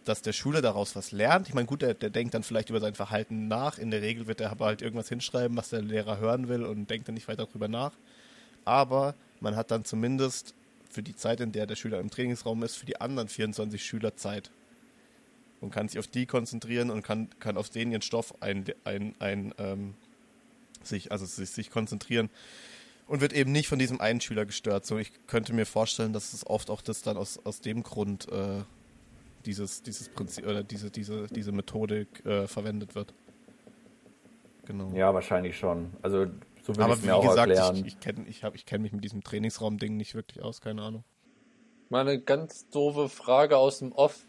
[0.08, 1.48] dass der Schüler daraus was lernt.
[1.48, 3.78] Ich meine, gut, der, der denkt dann vielleicht über sein Verhalten nach.
[3.78, 6.90] In der Regel wird er aber halt irgendwas hinschreiben, was der Lehrer hören will und
[6.90, 7.92] denkt dann nicht weiter darüber nach.
[8.66, 10.54] Aber man hat dann zumindest
[10.90, 14.16] für die Zeit, in der der Schüler im Trainingsraum ist, für die anderen 24 Schüler
[14.16, 14.52] Zeit.
[15.60, 19.16] Und kann sich auf die konzentrieren und kann, kann auf denen ihren Stoff ein, ein,
[19.20, 19.96] ein ähm,
[20.84, 22.30] sich, also sich, sich konzentrieren
[23.08, 24.86] und wird eben nicht von diesem einen Schüler gestört.
[24.86, 28.32] So, ich könnte mir vorstellen, dass es oft auch das dann aus, aus dem Grund
[28.32, 28.62] äh,
[29.48, 33.14] dieses, dieses Prinzip oder diese, diese, diese Methodik äh, verwendet wird.
[34.66, 34.92] Genau.
[34.94, 35.94] Ja, wahrscheinlich schon.
[36.02, 36.26] Also
[36.62, 37.76] so würde ich Aber es wie mir auch gesagt, erklären.
[37.78, 40.82] ich, ich kenne ich hab, ich kenn mich mit diesem Trainingsraum-Ding nicht wirklich aus, keine
[40.82, 41.04] Ahnung.
[41.90, 44.26] Mal eine ganz doofe Frage aus dem Off.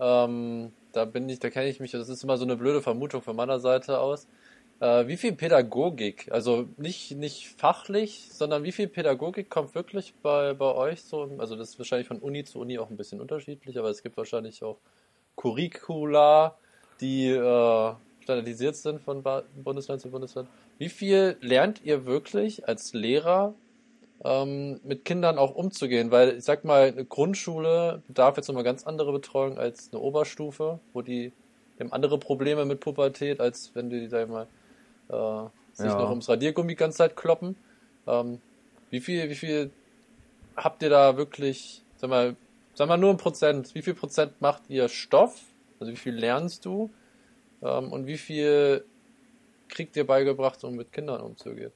[0.00, 3.22] Ähm, da bin ich, da kenne ich mich, das ist immer so eine blöde Vermutung
[3.22, 4.26] von meiner Seite aus.
[4.78, 10.52] Äh, wie viel Pädagogik, also nicht, nicht fachlich, sondern wie viel Pädagogik kommt wirklich bei,
[10.52, 11.30] bei euch so?
[11.38, 14.18] Also das ist wahrscheinlich von Uni zu Uni auch ein bisschen unterschiedlich, aber es gibt
[14.18, 14.78] wahrscheinlich auch
[15.36, 16.58] Curricula,
[17.00, 20.48] die äh, standardisiert sind von Ba- Bundesland zu Bundesland.
[20.76, 23.54] Wie viel lernt ihr wirklich als Lehrer
[24.24, 28.84] ähm, mit Kindern auch umzugehen, weil ich sag mal, eine Grundschule bedarf jetzt nochmal ganz
[28.84, 31.32] andere Betreuung als eine Oberstufe, wo die,
[31.78, 34.46] die haben andere Probleme mit Pubertät, als wenn die, sag ich mal,
[35.08, 35.98] äh, sich Ja.
[35.98, 37.56] noch ums Radiergummi die ganze Zeit kloppen.
[38.06, 38.40] Ähm,
[38.90, 39.70] wie viel, wie viel
[40.56, 42.36] habt ihr da wirklich, sag mal,
[42.74, 45.40] sag mal nur ein Prozent, wie viel Prozent macht ihr Stoff?
[45.80, 46.90] Also wie viel lernst du?
[47.62, 48.84] Ähm, und wie viel
[49.68, 51.72] kriegt ihr beigebracht, um mit Kindern umzugehen?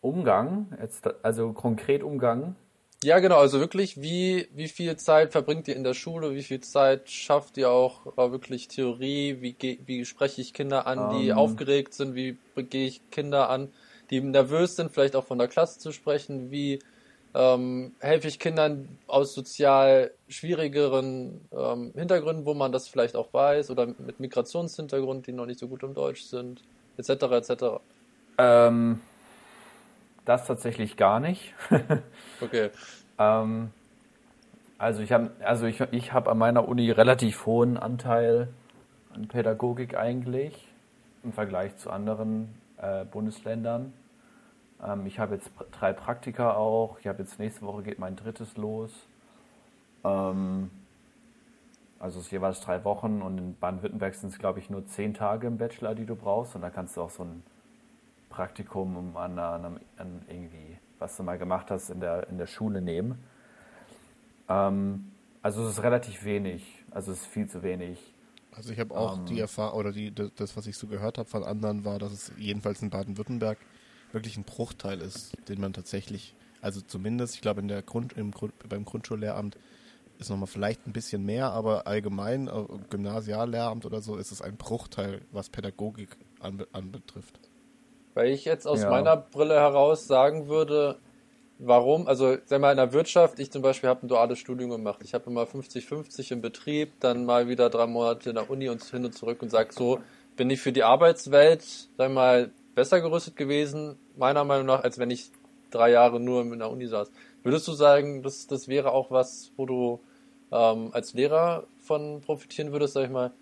[0.00, 2.56] Umgang, jetzt, also konkret Umgang.
[3.02, 6.60] Ja, genau, also wirklich, wie, wie viel Zeit verbringt ihr in der Schule, wie viel
[6.60, 11.30] Zeit schafft ihr auch äh, wirklich Theorie, wie, ge- wie spreche ich Kinder an, die
[11.30, 11.36] Ähm.
[11.38, 13.72] aufgeregt sind, wie gehe ich Kinder an,
[14.10, 16.80] die nervös sind, vielleicht auch von der Klasse zu sprechen, wie
[17.32, 23.70] ähm, helfe ich Kindern aus sozial schwierigeren ähm, Hintergründen, wo man das vielleicht auch weiß,
[23.70, 26.64] oder mit Migrationshintergrund, die noch nicht so gut im Deutsch sind,
[26.98, 27.80] etc., etc.
[28.36, 29.00] Ähm,
[30.24, 31.54] das tatsächlich gar nicht.
[32.42, 32.70] Okay.
[33.18, 33.70] Ähm,
[34.78, 38.48] also ich habe also ich, ich hab an meiner Uni relativ hohen Anteil
[39.14, 40.68] an Pädagogik eigentlich
[41.22, 43.92] im Vergleich zu anderen äh, Bundesländern.
[44.82, 46.98] Ähm, ich habe jetzt drei Praktika auch.
[47.00, 48.90] Ich habe jetzt nächste Woche geht mein drittes los.
[50.02, 50.70] Ähm,
[51.98, 55.12] also es ist jeweils drei Wochen und in Baden-Württemberg sind es glaube ich nur zehn
[55.12, 57.42] Tage im Bachelor, die du brauchst und da kannst du auch so ein
[58.30, 62.46] Praktikum um an, an, an irgendwie was du mal gemacht hast, in der, in der
[62.46, 63.18] Schule nehmen.
[64.48, 65.10] Ähm,
[65.42, 67.98] also es ist relativ wenig, also es ist viel zu wenig.
[68.52, 69.26] Also ich habe auch Ähm.
[69.26, 72.32] die Erfahrung, oder die, das, was ich so gehört habe von anderen, war, dass es
[72.36, 73.58] jedenfalls in Baden-Württemberg
[74.12, 78.32] wirklich ein Bruchteil ist, den man tatsächlich, also zumindest, ich glaube, in der Grund, im
[78.32, 79.56] Grund, beim Grundschullehramt
[80.18, 84.56] ist nochmal vielleicht ein bisschen mehr, aber allgemein, äh, Gymnasiallehramt oder so, ist es ein
[84.56, 87.49] Bruchteil, was Pädagogik anbe anbetrifft.
[88.14, 88.90] Weil ich jetzt aus Ja.
[88.90, 90.98] meiner Brille heraus sagen würde,
[91.58, 95.00] warum, also sag mal in der Wirtschaft, ich zum Beispiel habe ein duales Studium gemacht.
[95.04, 98.82] Ich habe immer 50-50 im Betrieb, dann mal wieder drei Monate in der Uni und
[98.84, 100.00] hin und zurück und sag so,
[100.36, 101.62] bin ich für die Arbeitswelt,
[101.96, 105.30] sag mal, besser gerüstet gewesen, meiner Meinung nach, als wenn ich
[105.70, 107.10] drei Jahre nur in der Uni saß.
[107.42, 110.00] Würdest du sagen, das, das wäre auch was, wo du
[110.50, 113.32] ähm, als Lehrer von profitieren würdest, sag ich mal,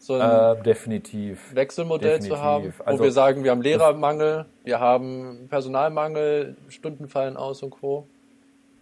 [0.00, 0.20] so ein
[0.58, 1.54] Äh, definitiv.
[1.54, 2.36] Wechselmodell definitiv.
[2.38, 7.62] zu haben, wo Also, wir sagen, wir haben Lehrermangel, wir haben Personalmangel, Stunden fallen aus
[7.62, 8.08] und Co.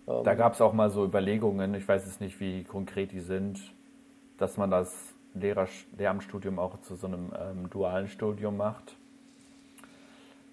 [0.06, 3.20] Ähm, Da gab es auch mal so Überlegungen, ich weiß jetzt nicht, wie konkret die
[3.20, 3.60] sind,
[4.38, 4.94] dass man das
[5.34, 8.96] Lehrer Lehramtsstudium auch zu so einem ähm, dualen Studium macht.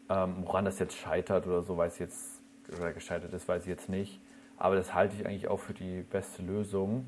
[0.09, 2.41] Ähm, woran das jetzt scheitert oder so, weiß ich jetzt,
[2.77, 4.19] oder gescheitert ist, weiß ich jetzt nicht.
[4.57, 7.05] Aber das halte ich eigentlich auch für die beste Lösung,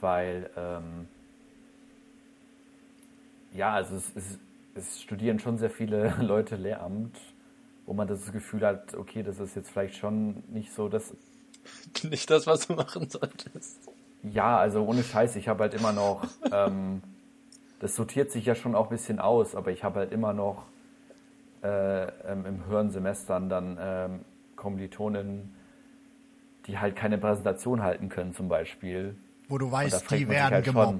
[0.00, 1.06] weil ähm,
[3.52, 4.38] ja, also es, es,
[4.74, 7.16] es studieren schon sehr viele Leute Lehramt,
[7.86, 11.14] wo man das Gefühl hat, okay, das ist jetzt vielleicht schon nicht so das
[12.02, 13.90] nicht das, was du machen solltest.
[14.22, 17.02] Ja, also ohne Scheiß, ich habe halt immer noch, ähm,
[17.80, 20.64] das sortiert sich ja schon auch ein bisschen aus, aber ich habe halt immer noch
[21.62, 24.20] äh, ähm, im höheren Semestern dann ähm,
[24.56, 25.54] Kommilitonen,
[26.66, 29.16] die halt keine Präsentation halten können zum Beispiel.
[29.48, 30.98] Wo du weißt, die werden halt schon.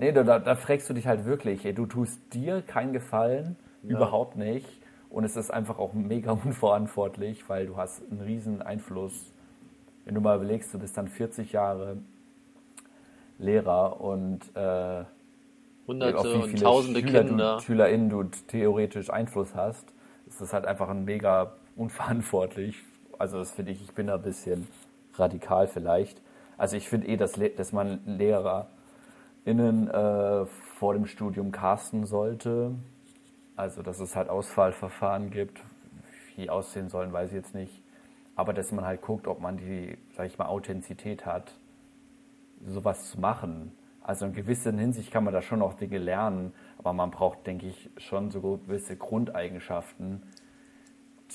[0.00, 4.36] Nee, da, da fragst du dich halt wirklich, ey, du tust dir keinen Gefallen, überhaupt
[4.36, 4.66] nicht.
[5.10, 9.30] Und es ist einfach auch mega unverantwortlich, weil du hast einen riesen Einfluss.
[10.06, 11.98] Wenn du mal überlegst, du bist dann 40 Jahre
[13.38, 15.04] Lehrer und äh,
[15.86, 17.56] Hunderte auf wie und tausende Schüler Kinder.
[17.56, 19.92] Du, SchülerInnen du theoretisch Einfluss hast,
[20.26, 22.76] ist das halt einfach ein mega unverantwortlich.
[23.18, 24.66] Also das finde ich, ich bin da ein bisschen
[25.16, 26.22] radikal vielleicht.
[26.56, 28.00] Also ich finde eh, dass, dass man
[29.44, 32.74] LehrerInnen äh, vor dem Studium casten sollte.
[33.56, 35.60] Also dass es halt Auswahlverfahren gibt.
[36.36, 37.82] Wie aussehen sollen, weiß ich jetzt nicht.
[38.36, 41.52] Aber dass man halt guckt, ob man die, sag ich mal, Authentizität hat,
[42.64, 43.72] sowas zu machen.
[44.02, 47.66] Also in gewisser Hinsicht kann man da schon noch Dinge lernen, aber man braucht, denke
[47.66, 50.22] ich, schon so gewisse Grundeigenschaften,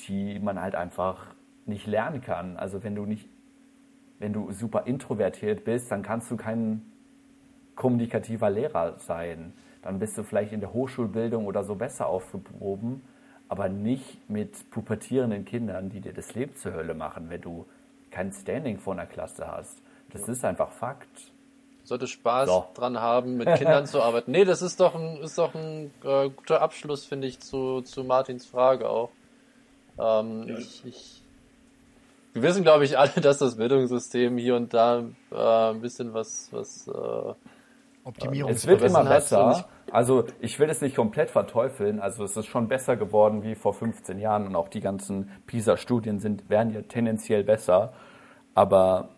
[0.08, 2.56] die man halt einfach nicht lernen kann.
[2.56, 3.28] Also wenn du nicht,
[4.18, 6.82] wenn du super introvertiert bist, dann kannst du kein
[7.76, 9.52] kommunikativer Lehrer sein.
[9.82, 13.04] Dann bist du vielleicht in der Hochschulbildung oder so besser aufgehoben,
[13.48, 17.66] aber nicht mit pubertierenden Kindern, die dir das Leben zur Hölle machen, wenn du
[18.10, 19.80] kein Standing vor einer Klasse hast.
[20.10, 21.32] Das ist einfach Fakt.
[21.84, 22.64] Sollte Spaß So.
[22.74, 24.32] dran haben, mit Kindern zu arbeiten.
[24.32, 28.02] Nee, das ist doch ein, ist doch ein äh, guter Abschluss, finde ich, zu, zu
[28.02, 29.10] Martins Frage auch.
[29.98, 30.58] Ähm, Ja.
[30.58, 31.22] ich, ich,
[32.32, 36.48] wir wissen, glaube ich, alle, dass das Bildungssystem hier und da äh, ein bisschen was,
[36.52, 37.34] was äh,
[38.06, 38.52] Optimierung.
[38.52, 39.68] Es wird immer besser.
[39.90, 42.00] Also ich will es nicht komplett verteufeln.
[42.00, 46.20] Also es ist schon besser geworden wie vor 15 Jahren und auch die ganzen PISA-Studien
[46.20, 47.92] sind werden ja tendenziell besser.
[48.54, 49.08] Aber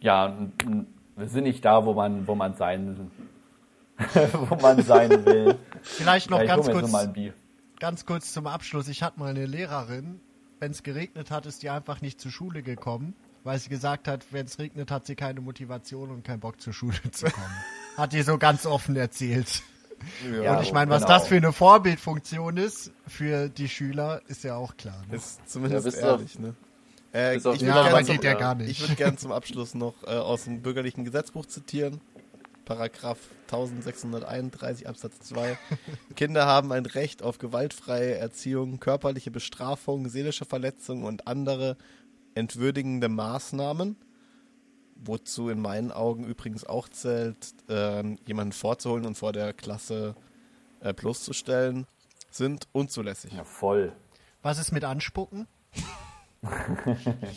[0.00, 0.36] ja,
[1.16, 3.10] wir sind nicht da, wo man wo man sein
[4.48, 5.56] wo man sein will.
[5.82, 6.92] Vielleicht noch ich ganz kurz,
[7.78, 8.88] ganz kurz zum Abschluss.
[8.88, 10.20] Ich hatte mal eine Lehrerin,
[10.58, 14.26] wenn es geregnet hat, ist die einfach nicht zur Schule gekommen, weil sie gesagt hat,
[14.30, 17.54] wenn es regnet, hat sie keine Motivation und keinen Bock zur Schule zu kommen.
[17.96, 19.62] hat die so ganz offen erzählt.
[20.42, 21.18] Ja, und ich meine, was genau.
[21.18, 25.02] das für eine Vorbildfunktion ist für die Schüler, ist ja auch klar.
[25.10, 25.16] Ne?
[25.16, 26.54] Ist zumindest Ja, ehrlich, ne?
[27.12, 28.38] Äh, auf ich die würd Ja, gern aber zum- geht ja ja.
[28.38, 28.70] gar nicht.
[28.70, 32.00] Ich würde gerne zum Abschluss noch äh, aus dem bürgerlichen Gesetzbuch zitieren.
[32.64, 35.58] Paragraph 1631 Absatz 2.
[36.16, 41.76] Kinder haben ein Recht auf gewaltfreie Erziehung, körperliche Bestrafung, seelische Verletzung und andere
[42.38, 43.96] entwürdigende Maßnahmen,
[44.94, 50.14] wozu in meinen Augen übrigens auch zählt, ähm, jemanden vorzuholen und vor der Klasse
[50.80, 51.86] äh, bloßzustellen,
[52.30, 53.32] sind unzulässig.
[53.32, 53.92] Ja, voll.
[54.42, 55.46] Was ist mit Anspucken?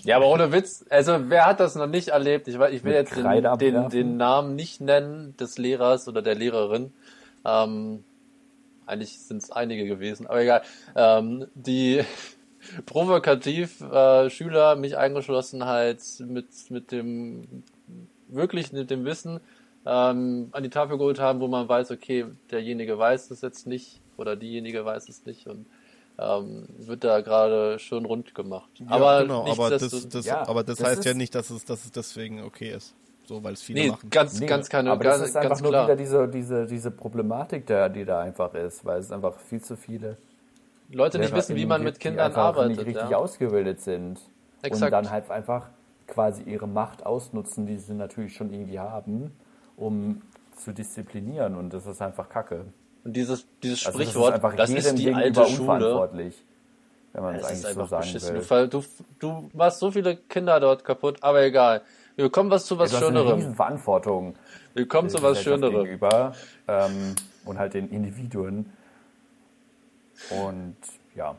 [0.03, 2.47] Ja, aber ohne Witz, also wer hat das noch nicht erlebt?
[2.47, 6.35] Ich, ich will Mit jetzt den, den, den Namen nicht nennen des Lehrers oder der
[6.35, 6.93] Lehrerin.
[7.43, 8.03] Ähm,
[8.85, 10.61] eigentlich sind es einige gewesen, aber egal.
[10.95, 12.03] Ähm, die
[12.85, 17.63] provokativ äh, Schüler, mich eingeschlossen, halt mit, mit dem
[18.27, 19.39] wirklich mit dem Wissen
[19.85, 23.99] ähm, an die Tafel geholt haben, wo man weiß, okay, derjenige weiß es jetzt nicht
[24.17, 25.65] oder diejenige weiß es nicht und
[26.17, 28.69] ähm, wird da gerade schön rund gemacht.
[28.79, 31.49] Ja, aber genau, aber das, nichtsdestotrotz- das, Ja, aber das, das heißt ja nicht, dass
[31.49, 32.93] es, dass es deswegen okay ist.
[33.25, 34.09] So, weil es viele nee, machen.
[34.09, 35.85] ganz, Nee, ganz keine, aber ganz, das ist einfach nur klar.
[35.85, 39.77] wieder diese, diese, diese Problematik, der, die da einfach ist, weil es einfach viel zu
[39.77, 40.17] viele
[40.91, 42.77] Leute nicht wissen, wie man mit die Kindern arbeitet.
[42.77, 43.17] nicht richtig ja.
[43.17, 44.93] ausgebildet sind und Exakt.
[44.93, 45.67] dann halt einfach
[46.07, 49.31] quasi ihre Macht ausnutzen, die sie natürlich schon irgendwie haben,
[49.77, 50.21] um
[50.55, 52.65] zu disziplinieren und das ist einfach Kacke.
[53.03, 55.59] Und dieses, dieses Also Sprichwort, das ist einfach das ist die alte Schule.
[55.59, 56.45] unverantwortlich,
[57.13, 58.49] wenn man es ist eigentlich so einfach sagen beschissen.
[58.49, 58.67] will.
[58.67, 58.83] Du,
[59.19, 61.81] du, machst so viele Kinder dort kaputt, aber egal.
[62.15, 63.55] Wir kommen was zu was du hast eine Schönerem.
[63.55, 64.35] Verantwortung
[64.73, 65.83] Wir kommen zu der was Schönerem.
[65.85, 66.33] gegenüber
[66.67, 68.65] ähm, und halt den Individuen
[70.29, 70.75] und
[71.15, 71.35] ja.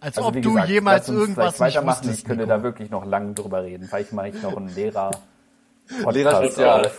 [0.00, 1.98] Als Also ob wie du gesagt, jemals irgendwas weitermachen.
[2.04, 2.56] wusstest, Ich könnte Nico.
[2.56, 3.86] da wirklich noch lange drüber reden.
[3.88, 5.10] Vielleicht mache ich noch einen Lehrer.
[6.10, 6.90] Lehrerspezial.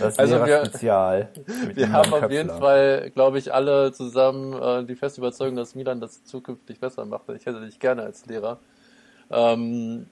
[0.00, 1.28] Das Also wir- Lehrerspezial.
[1.46, 2.50] Wir dem haben auf jeden.
[2.50, 7.28] Fall, glaube ich, alle zusammen äh, die feste Überzeugung, dass Milan das zukünftig besser macht.
[7.30, 8.58] Ich hätte dich gerne als Lehrer.
[9.30, 10.06] Ähm,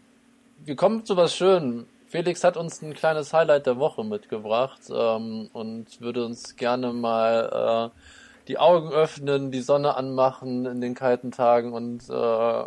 [0.65, 1.87] wir kommen zu was Schönem.
[2.07, 7.93] Felix hat uns ein kleines Highlight der Woche mitgebracht ähm, und würde uns gerne mal
[7.95, 8.01] äh,
[8.49, 12.65] die Augen öffnen, die Sonne anmachen in den kalten Tagen und äh,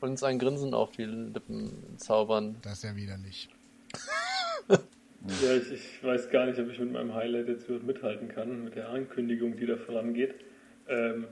[0.00, 2.56] uns ein Grinsen auf die Lippen zaubern.
[2.62, 3.48] Das ist ja widerlich.
[4.68, 8.64] Ja, ich, ich weiß gar nicht, ob ich mit meinem Highlight jetzt überhaupt mithalten kann,
[8.64, 10.34] mit der Ankündigung, die da vorangeht.
[10.88, 11.26] Ähm,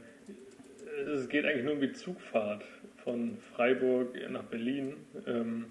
[1.12, 2.62] es geht eigentlich nur um die Zugfahrt
[3.02, 4.94] von Freiburg nach Berlin,
[5.26, 5.66] ähm,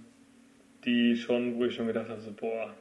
[0.83, 2.73] die schon, wo ich schon gedacht habe, so, boah,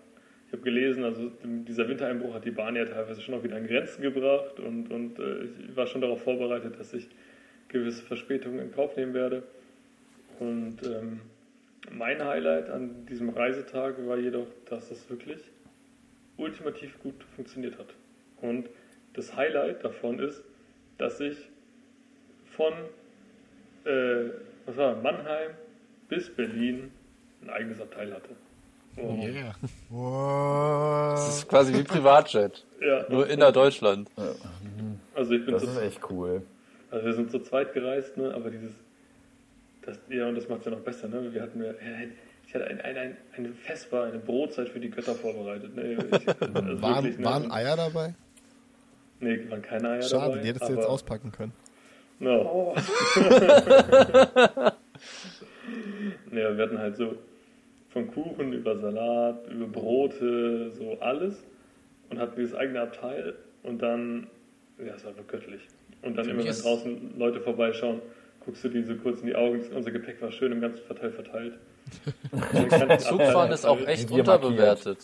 [0.49, 3.67] ich habe gelesen, also dieser Wintereinbruch hat die Bahn ja teilweise schon auch wieder an
[3.67, 7.07] Grenzen gebracht und, und äh, ich war schon darauf vorbereitet, dass ich
[7.69, 9.43] gewisse Verspätungen in Kauf nehmen werde.
[10.39, 11.21] Und ähm,
[11.93, 15.43] mein Highlight an diesem Reisetag war jedoch, dass es wirklich
[16.39, 17.93] ultimativ gut funktioniert hat.
[18.41, 18.71] Und
[19.13, 20.43] das Highlight davon ist,
[20.97, 21.37] dass ich
[22.47, 22.73] von
[23.85, 24.31] äh,
[24.65, 25.51] was war, Mannheim
[26.09, 26.91] bis Berlin
[27.43, 28.31] ein eigenes Abteil hatte.
[29.01, 29.55] Yeah.
[29.91, 31.13] Wow.
[31.15, 34.11] Das ist quasi wie Privatjet, ja, nur innerdeutschland.
[35.15, 36.43] also ich bin Das so, ist echt cool.
[36.91, 38.73] also wir sind zu zweit gereist, ne, aber dieses,
[39.83, 41.75] das, ja, und das macht es ja noch besser, ne, wir hatten, wir,
[42.47, 45.99] ich hatte ein, ein, ein, eine Vesper, eine Brotzeit für die Götter vorbereitet, ne, ich,
[46.01, 46.19] also
[46.83, 48.15] Waren, wirklich, ne, waren Eier dabei?
[49.21, 50.43] Nee, waren keine Eier Schade, dabei.
[50.43, 51.53] die hättest du jetzt auspacken können.
[52.21, 52.75] No.
[56.33, 57.15] ja, wir hatten halt so
[57.91, 61.45] von Kuchen über Salat, über Brote, so alles
[62.11, 64.27] und hatten dieses eigene Abteil und dann,
[64.79, 65.63] ja, es war wirklich göttlich.
[66.03, 68.01] Und dann Für immer, wenn draußen Leute vorbeischauen,
[68.45, 71.11] guckst du die so kurz in die Augen, unser Gepäck war schön im ganzen Verteil
[71.11, 71.59] verteilt.
[72.33, 74.99] Abteil Zugfahren ist auch echt unterbewertet.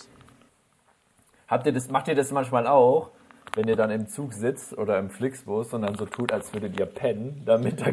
[1.49, 3.11] Habt ihr das, macht ihr das manchmal auch,
[3.54, 6.78] wenn ihr dann im Zug sitzt oder im Flixbus und dann so tut, als würdet
[6.78, 7.92] ihr pennen, damit da,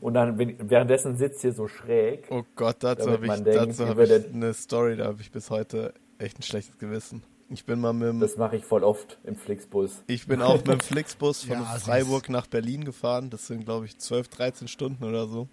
[0.00, 2.26] und dann wenn- währenddessen sitzt ihr so schräg.
[2.30, 5.50] Oh Gott, dazu habe ich, denkt, dazu hab ich eine Story, da habe ich bis
[5.50, 7.22] heute echt ein schlechtes Gewissen.
[7.48, 10.02] Ich bin mal mit dem, Das mache ich voll oft im Flixbus.
[10.08, 11.64] ich bin auch mit dem Flixbus von Ja.
[11.78, 13.30] Freiburg nach Berlin gefahren.
[13.30, 15.46] Das sind, glaube ich, 12, 13 Stunden oder so.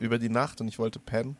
[0.00, 1.36] Über die Nacht und ich wollte pennen.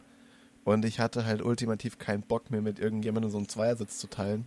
[0.65, 4.47] Und ich hatte halt ultimativ keinen Bock mehr mit irgendjemandem so einen Zweiersitz zu teilen.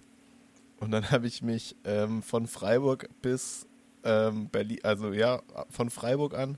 [0.81, 3.67] Und dann habe ich mich ähm, von Freiburg bis
[4.03, 6.57] ähm, Berlin, also ja, von Freiburg an,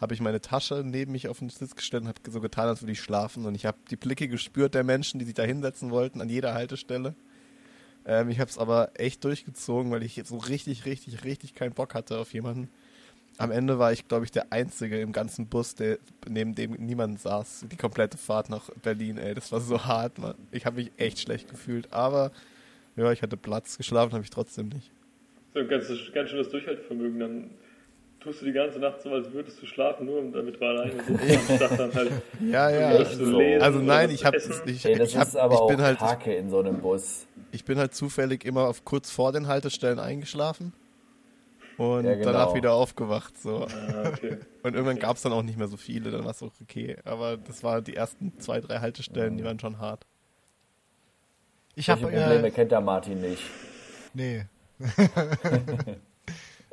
[0.00, 2.82] habe ich meine Tasche neben mich auf den Sitz gestellt und habe so getan, als
[2.82, 3.44] würde ich schlafen.
[3.44, 6.54] Und ich habe die Blicke gespürt der Menschen, die sich da hinsetzen wollten, an jeder
[6.54, 7.16] Haltestelle.
[8.06, 11.94] Ähm, ich habe es aber echt durchgezogen, weil ich so richtig, richtig, richtig keinen Bock
[11.94, 12.68] hatte auf jemanden.
[13.38, 15.98] Am Ende war ich, glaube ich, der Einzige im ganzen Bus, der,
[16.28, 17.66] neben dem niemand saß.
[17.70, 19.34] Die komplette Fahrt nach Berlin, ey.
[19.34, 20.36] Das war so hart, Mann.
[20.52, 21.92] Ich habe mich echt schlecht gefühlt.
[21.92, 22.30] Aber,
[22.96, 23.76] ja, ich hatte Platz.
[23.78, 24.90] Geschlafen habe ich trotzdem nicht.
[25.54, 27.18] So ein ganz, ganz schönes Durchhaltevermögen.
[27.20, 27.50] Dann
[28.20, 31.50] tust du die ganze Nacht so, als würdest du schlafen, nur damit du alleine sitzt,
[31.50, 32.88] anstatt dann halt Ja, ja.
[32.88, 35.80] Also oder nein, ich habe ich, Ey, das ich, hab, ist aber ich auch bin
[35.80, 37.26] halt Hake in so einem Bus.
[37.52, 40.72] ich bin halt zufällig immer auf kurz vor den Haltestellen eingeschlafen
[41.76, 42.32] und Ja, genau.
[42.32, 43.66] danach wieder aufgewacht so.
[43.66, 44.38] Ah, okay.
[44.62, 46.96] Und irgendwann gab es dann auch nicht mehr so viele, dann war es auch okay.
[47.04, 50.04] Aber das waren die ersten zwei, drei Haltestellen, die waren schon hart.
[51.76, 53.42] Ich habe Probleme äh, kennt der Martin nicht.
[54.14, 54.46] nee.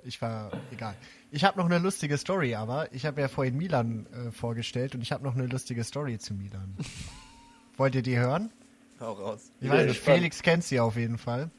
[0.04, 0.96] ich war egal.
[1.32, 5.02] Ich habe noch eine lustige Story, aber ich habe ja vorhin Milan äh, vorgestellt und
[5.02, 6.78] ich habe noch eine lustige Story zu Milan.
[7.78, 8.52] Wollt ihr die hören?
[9.00, 9.52] Hau raus.
[9.60, 10.00] Ich Ja, weiß nicht.
[10.00, 11.50] Felix kennt sie auf jeden Fall.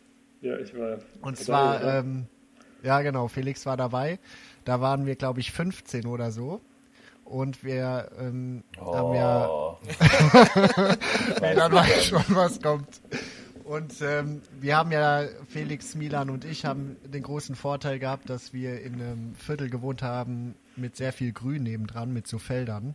[0.41, 0.99] Ja, ich war.
[1.21, 1.99] Und zwar, ja.
[1.99, 2.27] ähm,
[2.83, 4.19] ja genau, Felix war dabei.
[4.65, 6.61] Da waren wir, glaube ich, 15 oder so.
[7.25, 9.79] Und wir ähm, haben ja, Oh,
[11.41, 13.01] Milan weiß schon, was kommt.
[13.65, 18.53] Und ähm, wir haben ja, Felix, Milan und ich haben den großen Vorteil gehabt, dass
[18.53, 22.95] wir in einem Viertel gewohnt haben, mit sehr viel Grün nebendran, mit so Feldern.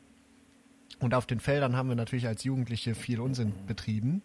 [1.00, 4.22] Und auf den Feldern haben wir natürlich als Jugendliche viel Unsinn betrieben.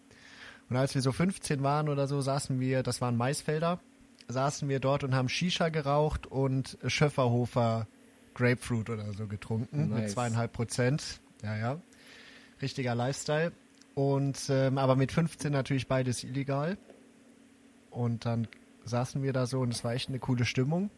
[0.69, 3.79] Und als wir so 15 waren oder so, saßen wir, das waren Maisfelder,
[4.27, 7.87] saßen wir dort und haben Shisha geraucht und Schöfferhofer
[8.35, 10.13] Grapefruit oder so getrunken mit Nice.
[10.13, 11.19] zweieinhalb Prozent.
[11.41, 11.81] Ja, ja.
[12.61, 13.51] Richtiger Lifestyle.
[13.95, 16.77] Und ähm, aber mit 15 natürlich beides illegal.
[17.89, 18.47] Und dann
[18.83, 20.91] saßen wir da so und es war echt eine coole Stimmung.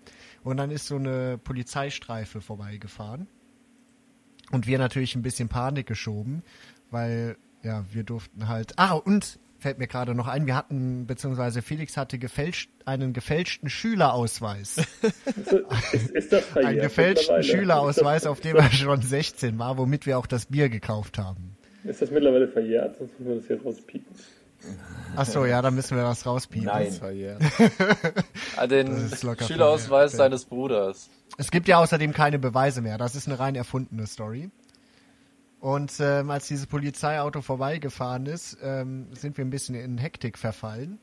[0.44, 3.28] Und dann ist so eine Polizeistreife vorbeigefahren.
[4.52, 6.44] Und wir natürlich ein bisschen Panik geschoben,
[6.90, 8.78] weil ja, wir durften halt.
[8.80, 13.70] Ah, und fällt mir gerade noch ein, wir hatten, beziehungsweise Felix hatte gefälscht, einen gefälschten
[13.70, 14.78] Schülerausweis.
[15.92, 17.44] Ist, ist das verjährt einen gefälschten?
[17.44, 21.56] Schülerausweis, auf dem er schon 16 war, womit wir auch das Bier gekauft haben.
[21.84, 22.98] Ist das mittlerweile verjährt?
[22.98, 24.16] Sonst müssen wir das hier rauspiepen.
[25.16, 26.66] Ach so, ja, dann müssen wir das rauspiepen.
[26.68, 26.94] Nein.
[28.58, 30.32] Ah, Den Das ist locker Schülerausweis verjährt.
[30.32, 31.10] seines Bruders.
[31.38, 32.98] Es gibt ja außerdem keine Beweise mehr.
[32.98, 34.50] Das ist eine rein erfundene Story.
[35.60, 41.00] Und ähm, als dieses Polizeiauto vorbeigefahren ist, ähm, sind wir ein bisschen in Hektik verfallen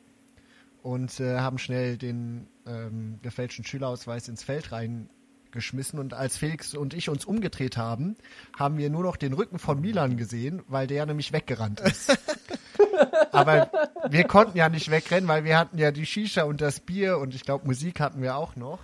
[0.83, 5.99] und äh, haben schnell den ähm, gefälschten Schülerausweis ins Feld reingeschmissen.
[5.99, 8.17] Und als Felix und ich uns umgedreht haben,
[8.57, 12.17] haben wir nur noch den Rücken von Milan gesehen, weil der nämlich weggerannt ist.
[13.33, 13.71] Aber
[14.09, 17.35] wir konnten ja nicht wegrennen, weil wir hatten ja die Shisha und das Bier und
[17.35, 18.79] ich glaube Musik hatten wir auch noch.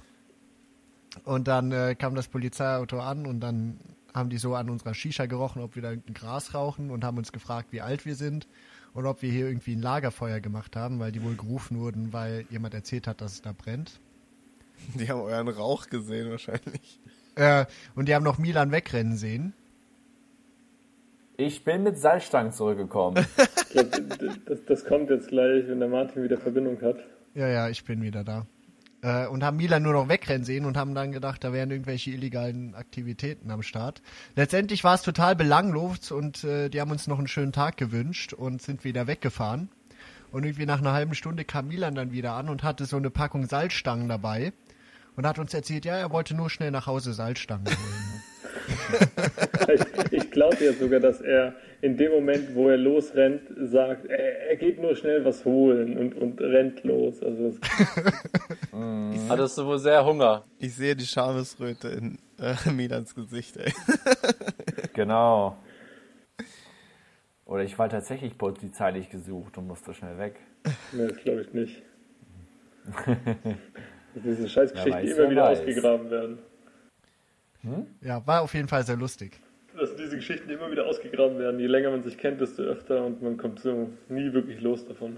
[1.24, 3.78] Und dann äh, kam das Polizeiauto an und dann
[4.14, 7.18] haben die so an unserer Shisha gerochen, ob wir da irgendein Gras rauchen und haben
[7.18, 8.46] uns gefragt, wie alt wir sind
[8.94, 12.44] und ob wir hier irgendwie ein Lagerfeuer gemacht haben, weil die wohl gerufen wurden, weil
[12.50, 14.00] jemand erzählt hat, dass es da brennt.
[14.94, 17.00] Die haben euren Rauch gesehen wahrscheinlich.
[17.36, 19.52] Äh, und die haben noch Milan wegrennen sehen.
[21.36, 23.26] Ich bin mit Salzstangen zurückgekommen.
[23.72, 26.96] Ich glaub, das, das kommt jetzt gleich, wenn der Martin wieder Verbindung hat.
[27.36, 28.44] Ja, ja, ich bin wieder da.
[29.02, 32.10] Äh, und haben Milan nur noch wegrennen sehen und haben dann gedacht, da wären irgendwelche
[32.10, 34.02] illegalen Aktivitäten am Start.
[34.36, 38.32] Letztendlich war es total belanglos und äh, die haben uns noch einen schönen Tag gewünscht
[38.32, 39.68] und sind wieder weggefahren.
[40.32, 43.10] Und irgendwie nach einer halben Stunde kam Milan dann wieder an und hatte so eine
[43.10, 44.52] Packung Salzstangen dabei
[45.16, 48.19] und hat uns erzählt, ja, er wollte nur schnell nach Hause Salzstangen holen.
[49.72, 54.50] Ich, ich glaube jetzt sogar, dass er in dem Moment, wo er losrennt, sagt, er,
[54.50, 57.22] er geht nur schnell was holen und, und rennt los.
[57.22, 57.60] Also das,
[59.28, 60.44] Hattest du wohl sehr Hunger.
[60.58, 63.72] Ich sehe die Schamesröte in äh, Milans Gesicht, ey.
[64.94, 65.56] genau.
[67.44, 70.40] Oder ich war tatsächlich polizeilich gesucht und musste schnell weg.
[70.92, 71.82] ne, das glaube ich nicht.
[74.14, 75.60] Dass diese Scheißgeschichten weiß, immer wieder weiß.
[75.60, 76.38] ausgegraben werden.
[78.00, 79.38] Ja, war auf jeden Fall sehr lustig.
[79.78, 81.60] Dass diese Geschichten immer wieder ausgegraben werden.
[81.60, 85.16] Je länger man sich kennt, desto öfter und man kommt so nie wirklich los davon.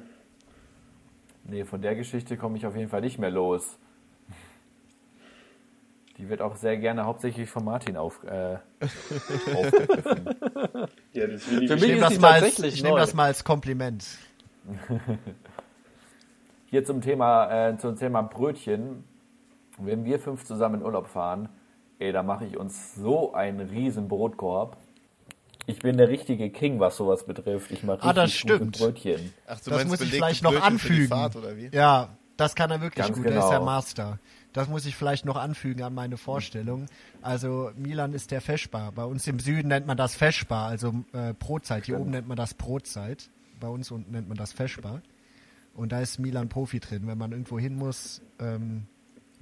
[1.44, 3.78] Nee, von der Geschichte komme ich auf jeden Fall nicht mehr los.
[6.18, 8.58] Die wird auch sehr gerne hauptsächlich von Martin auf, äh,
[9.54, 10.28] aufgegriffen.
[11.12, 12.98] Ja, das Für Ich mich nehme ist das, mal als, ich nehm neu.
[13.00, 14.04] das mal als Kompliment.
[16.70, 19.04] Hier zum Thema, äh, zum Thema Brötchen.
[19.78, 21.48] Wenn wir fünf zusammen in Urlaub fahren,
[21.98, 24.76] ey, da mache ich uns so einen riesen Brotkorb.
[25.66, 27.70] Ich bin der richtige King, was sowas betrifft.
[27.70, 28.78] Ich mache Ah, das richtig gute stimmt.
[28.78, 29.32] Brötchen.
[29.46, 31.08] Ach, du das muss ich vielleicht noch anfügen.
[31.08, 31.70] Fahrt, oder wie?
[31.72, 33.26] Ja, das kann er wirklich Ganz gut.
[33.26, 33.64] Der ist der genau.
[33.64, 34.18] Master.
[34.52, 36.86] Das muss ich vielleicht noch anfügen an meine Vorstellung.
[37.22, 38.92] Also Milan ist der Feschbar.
[38.92, 41.86] Bei uns im Süden nennt man das Feschbar, also äh, Brotzeit.
[41.86, 43.30] Hier oben nennt man das Brotzeit.
[43.60, 45.00] Bei uns unten nennt man das Feschbar.
[45.74, 47.06] Und da ist Milan Profi drin.
[47.06, 48.88] Wenn man irgendwo hin muss, ähm,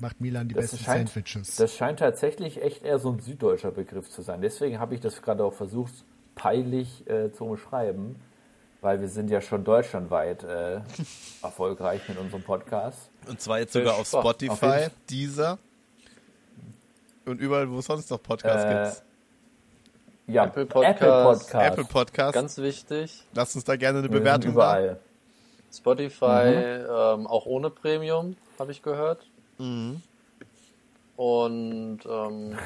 [0.01, 1.57] macht Milan die Das besten scheint, Sandwiches.
[1.57, 4.41] das scheint tatsächlich echt eher so ein süddeutscher Begriff zu sein.
[4.43, 5.93] Deswegen habe ich das gerade auch versucht,
[6.35, 8.17] peinlich äh, zu umschreiben,
[8.81, 10.81] weil wir sind ja schon deutschlandweit äh,
[11.43, 13.11] erfolgreich mit unserem Podcast.
[13.29, 14.13] Und zwar jetzt sogar auf.
[14.15, 15.59] Auf Spotify, jeden- Deezer
[17.27, 19.03] und überall, wo es sonst noch Podcasts Äh, gibt.
[20.35, 21.01] Ja, Apple Apple Podcast.
[21.51, 21.73] Podcast.
[21.73, 22.35] Apple Podcast.
[22.35, 23.25] Ganz wichtig.
[23.35, 24.79] Lasst uns da gerne eine Bewertung da.
[24.81, 25.01] überall.
[25.73, 26.87] Spotify Mhm.
[26.89, 29.29] ähm, auch ohne Premium, habe ich gehört.
[29.61, 30.03] Mhm.
[31.17, 32.57] Und ähm,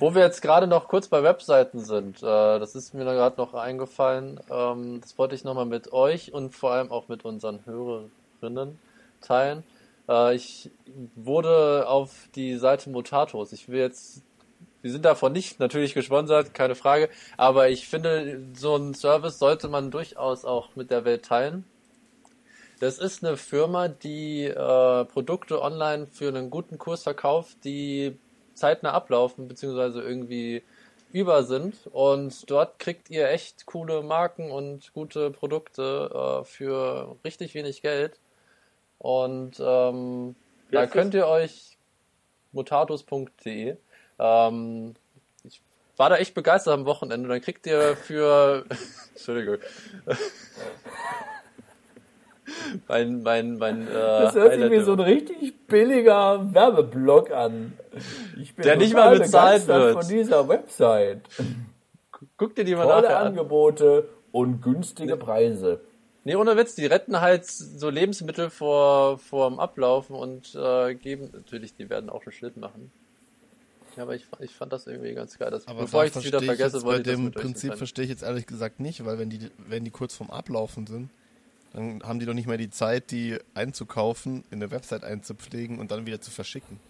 [0.00, 3.54] wo wir jetzt gerade noch kurz bei Webseiten sind, äh, das ist mir gerade noch
[3.54, 8.80] eingefallen, ähm, das wollte ich nochmal mit euch und vor allem auch mit unseren Hörerinnen
[9.20, 9.62] teilen.
[10.08, 10.72] Äh, ich
[11.14, 13.52] wurde auf die Seite Mutatos.
[13.52, 14.22] Ich will jetzt,
[14.82, 19.68] wir sind davon nicht natürlich gesponsert, keine Frage, aber ich finde, so ein Service sollte
[19.68, 21.64] man durchaus auch mit der Welt teilen.
[22.80, 28.16] Das ist eine Firma, die äh, Produkte online für einen guten Kurs verkauft, die
[28.54, 30.62] zeitnah ablaufen, beziehungsweise irgendwie
[31.12, 31.86] über sind.
[31.86, 38.18] Und dort kriegt ihr echt coole Marken und gute Produkte äh, für richtig wenig Geld.
[38.98, 40.34] Und ähm,
[40.70, 41.78] da könnt ihr euch
[42.52, 43.76] mutatus.de
[44.18, 44.94] Ähm,
[45.44, 45.60] ich
[45.96, 47.28] war da echt begeistert am Wochenende.
[47.28, 48.64] Dann kriegt ihr für,
[49.14, 49.58] Entschuldigung,
[52.88, 57.72] mein, mein, mein, äh, Das hört sich wie so ein richtig billiger Werbeblock an.
[58.40, 59.92] Ich bin Der nicht mal bezahlt wird.
[59.94, 61.22] von dieser Website.
[62.36, 63.26] Guck dir die mal Tolle nachher an.
[63.28, 65.80] Angebote und günstige Preise.
[66.24, 71.30] Nee, ohne Witz, die retten halt so Lebensmittel vor, vor dem Ablaufen und äh, geben,
[71.32, 72.92] natürlich, die werden auch einen Schnitt machen.
[73.96, 75.50] Ja, aber ich, ich fand das irgendwie ganz geil.
[75.50, 77.74] Das, Aber bevor ich es wieder ich vergesse, jetzt wollte bei ich das dem Prinzip
[77.76, 81.10] verstehe ich jetzt ehrlich gesagt nicht, weil wenn die, wenn die kurz vorm Ablaufen sind,
[81.72, 85.90] dann haben die doch nicht mehr die Zeit, die einzukaufen, in eine Website einzupflegen und
[85.90, 86.80] dann wieder zu verschicken.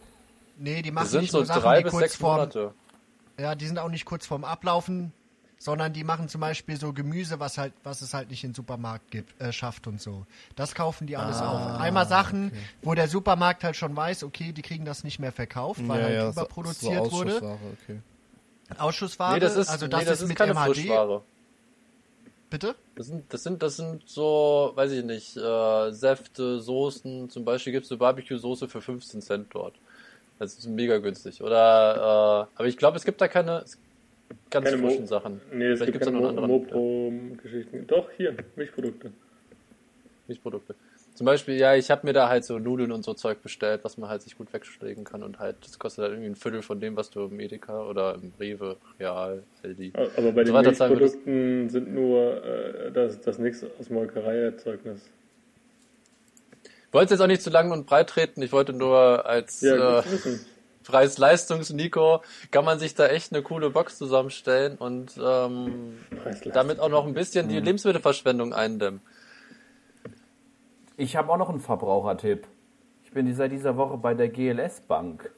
[0.57, 2.37] Nee, die Das machen sind nicht so nur Sachen, drei die bis kurz sechs vorm,
[2.37, 2.75] Monate.
[3.39, 5.13] Ja, die sind auch nicht kurz vorm Ablaufen,
[5.59, 8.55] sondern die machen zum Beispiel so Gemüse, was halt, was es halt nicht in den
[8.55, 10.27] Supermarkt gibt, äh, schafft und so.
[10.57, 11.79] Das kaufen die alles auf.
[11.81, 12.53] Einmal Sachen,
[12.83, 16.21] wo der Supermarkt halt schon weiß, okay, die kriegen das nicht mehr verkauft, weil halt
[16.35, 17.33] so- überproduziert so wurde.
[17.37, 18.01] Ausschussware, okay.
[18.79, 20.75] Ausschussware, Nee, das ist, also nee, das, das ist mit keine MHD.
[20.75, 21.23] Frischware.
[22.51, 22.75] Bitte?
[22.95, 27.29] Das sind, das sind, das sind so, weiß ich nicht, äh, Säfte, Soßen.
[27.29, 29.75] Zum Beispiel gibt's eine Barbecue-Soße für 15 Cent dort.
[30.39, 31.43] Das ist mega günstig.
[31.43, 33.65] Oder, äh, aber ich glaube, es gibt da keine
[34.51, 35.41] ganz Keine Mo- frischen Sachen.
[35.53, 37.87] Nee, es Vielleicht gibt gibt's da keine noch Mo andere Mopro-Geschichten.
[37.87, 39.13] Doch, hier, Milchprodukte.
[40.27, 40.75] Milchprodukte.
[41.19, 43.99] Zum Beispiel, ja, ich habe mir da halt so Nudeln und so Zeug bestellt, was
[43.99, 46.79] man halt sich gut wegschlägen kann und halt, das kostet halt irgendwie ein Viertel von
[46.79, 49.95] dem, was du im Edeka oder im Rewe, Real, Aldi.
[50.17, 50.63] Aber bei den So.
[50.63, 55.01] Milchprodukten sind nur äh, das, das nichts aus Molkereierzeugnis.
[56.87, 59.99] Ich wollte jetzt auch nicht zu lang und breit treten, ich wollte nur als Ja,
[59.99, 60.03] äh.
[60.85, 65.99] Preis-Leistungs-Nico kann man sich da echt eine coole Box zusammenstellen und ähm,
[66.55, 69.01] damit auch noch ein bisschen die Lebensmittelverschwendung eindämmen.
[71.01, 72.49] Ich habe auch noch einen Verbrauchertipp.
[73.05, 75.31] Ich bin seit dieser Woche bei der GLS Bank.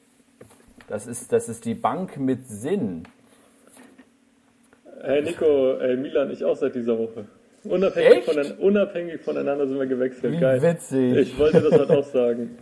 [0.88, 3.06] Das ist, das ist die Bank mit Sinn.
[5.02, 7.26] Hey Nico, äh, Milan, ich auch seit dieser Woche.
[7.64, 8.32] Unabhängig, Echt?
[8.32, 10.32] von, unabhängig voneinander sind wir gewechselt.
[10.32, 10.62] Wie Geil.
[10.62, 11.16] witzig.
[11.18, 12.56] Ich wollte das halt auch sagen.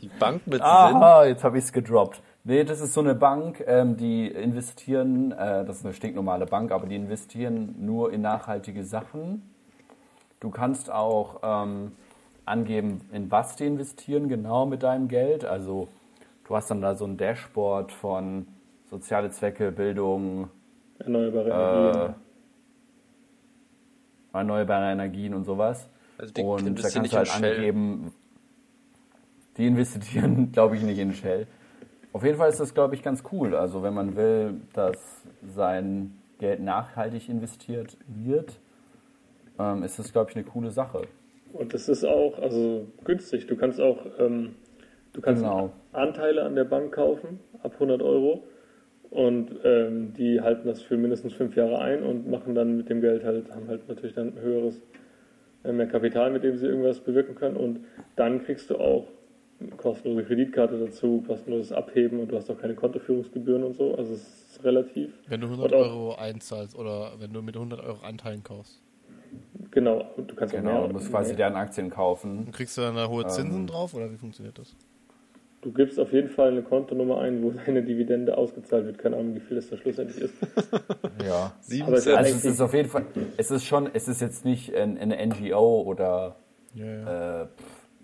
[0.00, 0.62] Die Bank mit Sinn.
[0.62, 2.22] Aha, jetzt habe ich es gedroppt.
[2.44, 6.70] Nee, das ist so eine Bank, ähm, die investieren, äh, das ist eine stinknormale Bank,
[6.70, 9.42] aber die investieren nur in nachhaltige Sachen.
[10.38, 11.90] Du kannst auch ähm,
[12.46, 15.44] angeben, in was die investieren, genau mit deinem Geld.
[15.44, 15.88] Also
[16.44, 18.46] du hast dann da so ein Dashboard von
[18.88, 20.48] soziale Zwecke, Bildung,
[20.98, 22.14] Erneuerbare äh, Energien.
[24.32, 25.88] erneuerbare Energien und sowas.
[26.18, 28.12] Also die und da kannst du halt angeben,
[29.56, 31.46] die investieren, glaube ich, nicht in Shell.
[32.12, 33.54] Auf jeden Fall ist das, glaube ich, ganz cool.
[33.54, 34.96] Also wenn man will, dass
[35.54, 38.58] sein Geld nachhaltig investiert wird,
[39.58, 41.02] ähm, ist das, glaube ich, eine coole Sache.
[41.52, 43.46] Und das ist auch also günstig.
[43.46, 44.54] Du kannst auch ähm,
[45.12, 45.72] du kannst Genau.
[45.92, 48.44] Anteile an der Bank kaufen ab 100 Euro
[49.10, 53.00] und ähm, die halten das für mindestens fünf Jahre ein und machen dann mit dem
[53.00, 54.82] Geld halt haben halt natürlich dann höheres
[55.64, 57.80] äh, mehr Kapital, mit dem sie irgendwas bewirken können und
[58.16, 59.06] dann kriegst du auch
[59.58, 63.94] eine kostenlose Kreditkarte dazu, kostenloses Abheben und du hast auch keine Kontoführungsgebühren und so.
[63.94, 67.56] Also es ist relativ Wenn du 100 Und auch- Euro einzahlst oder wenn du mit
[67.56, 68.82] 100 Euro Anteilen kaufst.
[69.76, 70.04] Genau.
[70.16, 71.36] Du kannst auch Genau, mehr, du musst quasi mehr.
[71.36, 72.38] deren Aktien kaufen.
[72.38, 73.66] Und kriegst du dann da hohe Zinsen Ähm.
[73.68, 74.74] drauf oder wie funktioniert das?
[75.62, 78.98] Du gibst auf jeden Fall eine Kontonummer ein, wo deine Dividende ausgezahlt wird.
[78.98, 80.34] Keine Ahnung, wie viel das da schlussendlich ist.
[81.24, 81.52] Ja.
[81.60, 82.06] Sieben Aber es.
[82.08, 83.04] Also es ist auf jeden Fall,
[83.36, 86.36] es ist schon, es ist jetzt nicht ein, eine NGO oder
[86.74, 87.42] Ja, ja.
[87.42, 87.46] äh,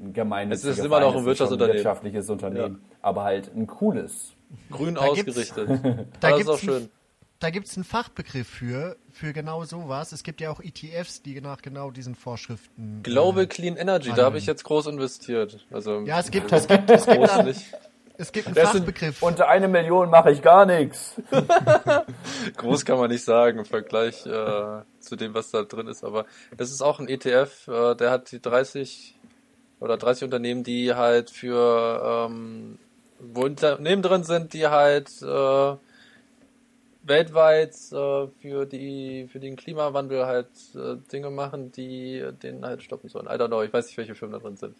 [0.00, 1.76] ein gemeinnütziger Es ist immer noch ein Wirtschaftsunternehmen.
[1.78, 4.34] wirtschaftliches Unternehmen, aber halt ein cooles.
[4.70, 5.68] grün Da gibt's- ausgerichtet.
[6.20, 6.88] Da das ist auch schön.
[7.42, 10.12] Da gibt es einen Fachbegriff für, für genau sowas.
[10.12, 13.00] Es gibt ja auch ETFs, die nach genau diesen Vorschriften.
[13.02, 14.26] Global Äh, Clean Energy, da handeln.
[14.26, 15.66] habe ich jetzt groß investiert.
[15.72, 17.60] Also ja, es gibt, es gibt, es gibt, nicht.
[18.16, 19.22] es gibt einen Das sind- Fachbegriff.
[19.22, 21.14] Unter eine Million mache ich gar nichts.
[22.56, 26.04] Groß kann man nicht sagen im Vergleich äh, zu dem, was da drin ist.
[26.04, 26.26] Aber
[26.56, 29.16] das ist auch ein ETF, äh, der hat die 30
[29.80, 32.78] oder 30 Unternehmen, die halt für ähm,
[33.18, 35.76] wo Unternehmen drin sind, die halt äh,
[37.04, 43.08] weltweit äh, für die für den Klimawandel halt äh, Dinge machen, die den halt stoppen
[43.08, 43.26] sollen.
[43.26, 44.76] I don't know, ich weiß nicht, welche Firmen da drin sind.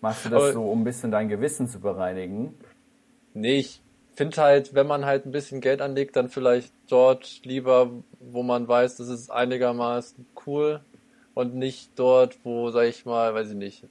[0.00, 2.54] Machst du das Aber- so, um ein bisschen dein Gewissen zu bereinigen?
[3.34, 3.82] Nee, ich
[4.14, 8.66] finde halt, wenn man halt ein bisschen Geld anlegt, dann vielleicht dort lieber, wo man
[8.66, 10.80] weiß, das ist einigermaßen cool
[11.34, 13.84] und nicht dort, wo, sag ich mal, weiß ich nicht.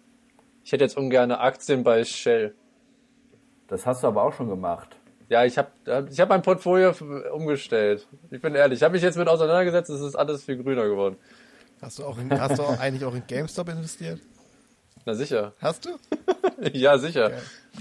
[0.63, 2.53] Ich hätte jetzt ungern Aktien bei Shell.
[3.67, 4.98] Das hast du aber auch schon gemacht.
[5.29, 5.69] Ja, ich habe
[6.11, 6.93] ich hab mein Portfolio
[7.31, 8.07] umgestellt.
[8.31, 11.17] Ich bin ehrlich, ich habe mich jetzt mit auseinandergesetzt, es ist alles viel grüner geworden.
[11.81, 14.19] Hast du, auch in, hast du auch eigentlich auch in GameStop investiert?
[15.05, 15.53] Na sicher.
[15.61, 15.91] Hast du?
[16.73, 17.31] ja, sicher.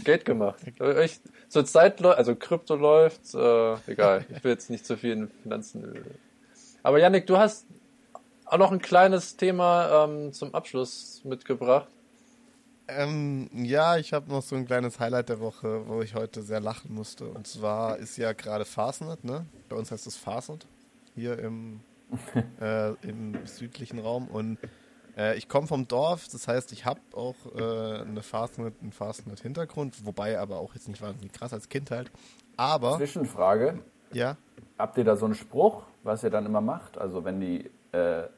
[0.04, 0.60] Geld gemacht.
[1.02, 5.28] Ich, zurzeit läuft, also Krypto läuft, äh, egal, ich will jetzt nicht zu viel in
[5.28, 5.96] Finanzen.
[5.96, 6.00] äh.
[6.82, 7.66] Aber Yannick, du hast
[8.44, 11.88] auch noch ein kleines Thema ähm, zum Abschluss mitgebracht.
[12.88, 16.60] Ähm, ja, ich habe noch so ein kleines Highlight der Woche, wo ich heute sehr
[16.60, 17.26] lachen musste.
[17.26, 19.46] Und zwar ist ja gerade Fastnet, ne?
[19.68, 20.66] Bei uns heißt es Fastnet,
[21.14, 21.80] hier im,
[22.60, 24.28] äh, im südlichen Raum.
[24.28, 24.58] Und
[25.16, 30.06] äh, ich komme vom Dorf, das heißt, ich habe auch äh, eine Fastnet, einen Fastnet-Hintergrund,
[30.06, 32.10] wobei aber auch jetzt nicht wahnsinnig krass als Kind halt.
[32.56, 33.80] Aber, Zwischenfrage.
[34.12, 34.36] ja,
[34.78, 36.98] Habt ihr da so einen Spruch, was ihr dann immer macht?
[36.98, 38.28] Also wenn die, äh,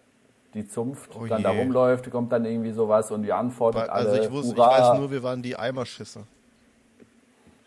[0.55, 1.61] die Zunft Oh dann da je.
[1.61, 4.92] rumläuft, kommt dann irgendwie sowas und die antwortet also alle, ich, wusste, ich Hurra.
[4.92, 6.24] weiß nur, wir waren die Eimerschisse.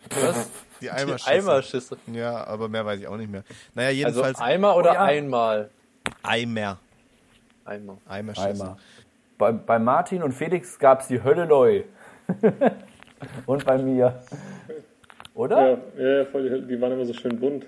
[0.10, 0.50] Was?
[0.82, 1.32] Die Die Eimerschisse.
[1.32, 1.98] Eimerschisse.
[2.12, 3.44] Ja, aber mehr weiß ich auch nicht mehr.
[3.74, 5.04] Naja, Also jedenfalls Eimer oder Oh ja.
[5.04, 5.70] einmal?
[6.24, 6.78] Eimer.
[7.64, 7.98] Eimer.
[8.06, 8.48] Eimerschisse.
[8.50, 8.78] Eimer.
[9.38, 11.84] Bei, bei Martin und Felix gab es die Hölle Leu.
[13.46, 14.22] und bei mir.
[15.36, 15.80] Oder?
[15.98, 17.66] Ja, ja, voll, die- die waren immer so schön bunt.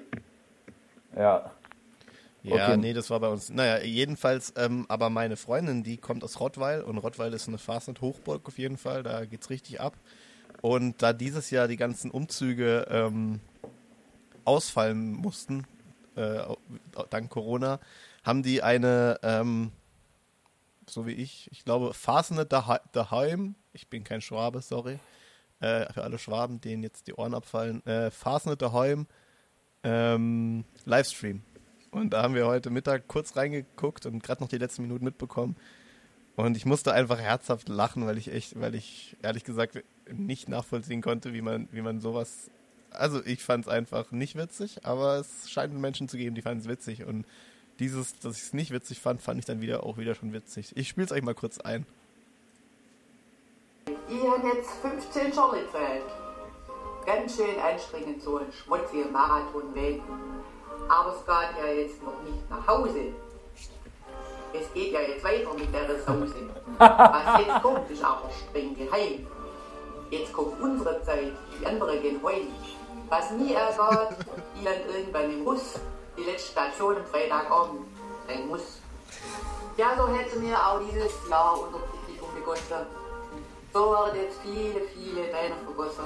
[1.18, 1.52] Ja.
[2.46, 2.78] Ja, Okay.
[2.78, 3.50] nee, das war bei uns.
[3.50, 8.48] Naja, jedenfalls, ähm, aber meine Freundin, die kommt aus Rottweil und Rottweil ist eine Fastnet-Hochburg
[8.48, 9.98] auf jeden Fall, da geht's richtig ab.
[10.62, 13.40] Und da dieses Jahr die ganzen Umzüge ähm,
[14.44, 15.66] ausfallen mussten,
[16.16, 16.44] äh,
[17.10, 17.80] dank Corona,
[18.24, 19.72] haben die eine, ähm,
[20.88, 25.00] so wie ich, ich glaube, Fastnet dahe- daheim, ich bin kein Schwabe, sorry,
[25.62, 29.08] äh, für alle Schwaben, denen jetzt die Ohren abfallen, äh, Fastnet daheim,
[29.84, 31.44] ähm, Livestream.
[31.96, 35.56] Und da haben wir heute Mittag kurz reingeguckt und gerade noch die letzten Minuten mitbekommen.
[36.36, 39.82] Und ich musste einfach herzhaft lachen, weil ich echt, weil ich ehrlich gesagt
[40.12, 42.52] nicht nachvollziehen konnte, wie man, wie man sowas.
[42.92, 46.60] Also ich fand es einfach nicht witzig, aber es scheint Menschen zu geben, die fanden
[46.60, 47.06] es witzig.
[47.06, 47.26] Und
[47.80, 50.76] dieses, dass ich es nicht witzig fand, fand ich dann wieder auch wieder schon witzig.
[50.76, 51.86] Ich spiele es euch mal kurz ein.
[54.10, 56.04] Ich habe jetzt 15 Schorle gezählt.
[57.06, 60.02] Ganz schön anstrengend, so ein schmutziger Marathonweg.
[60.88, 63.14] Aber es geht ja jetzt noch nicht nach Hause.
[64.54, 66.36] Es geht ja jetzt weiter mit der Sause.
[66.78, 69.28] Was jetzt kommt, ist aber streng geheim.
[70.10, 72.48] Jetzt kommt unsere Zeit, die andere gehen heim.
[73.10, 74.18] Was nie ergeht,
[74.56, 75.80] die dann irgendwann im Bus.
[76.18, 77.82] Die letzte Station am Freitagabend
[78.28, 78.80] sein muss.
[79.78, 82.88] Ja, so hätte mir auch dieses Jahr unser Publikum begossen.
[83.74, 86.06] So werden jetzt viele, viele Tränen vergossen.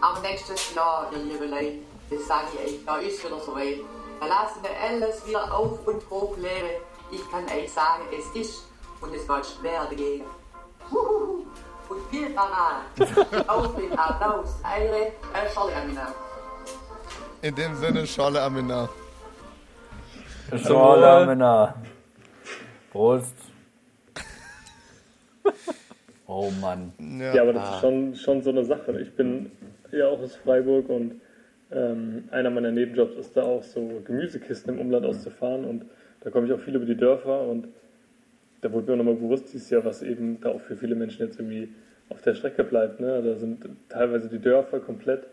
[0.00, 1.78] Aber nächstes Jahr, ihr liebe Leute,
[2.10, 3.80] das sage ich euch, da ist wieder so weit.
[4.20, 6.82] Da lassen wir alles wieder auf und hochklären.
[7.10, 8.66] Ich kann euch sagen, es ist
[9.00, 10.24] und es wird schwer dagegen.
[10.90, 11.46] Huhuhu.
[11.88, 12.82] Und viel parat.
[13.48, 14.56] auf den Applaus.
[14.62, 16.14] Eure äh, Charlie Amina.
[17.40, 18.88] In dem Sinne, Scholle Amina.
[20.56, 21.74] Schola Männer.
[22.90, 23.34] Prost.
[26.30, 26.92] Oh Mann.
[27.34, 29.00] Ja, aber das ist schon, schon so eine Sache.
[29.00, 29.50] Ich bin
[29.90, 31.22] ja auch aus Freiburg und
[31.70, 35.84] ähm, einer meiner Nebenjobs ist da auch so Gemüsekisten im Umland auszufahren und
[36.20, 37.68] da komme ich auch viel über die Dörfer und
[38.60, 41.38] da wurde mir nochmal bewusst dieses Jahr, was eben da auch für viele Menschen jetzt
[41.38, 41.68] irgendwie
[42.08, 43.00] auf der Strecke bleibt.
[43.00, 43.22] Ne?
[43.22, 45.26] Da sind teilweise die Dörfer komplett,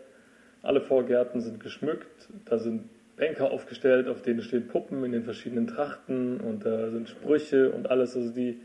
[0.62, 2.84] alle Vorgärten sind geschmückt, da sind
[3.16, 7.90] Bänke aufgestellt, auf denen stehen Puppen in den verschiedenen Trachten und da sind Sprüche und
[7.90, 8.60] alles, also die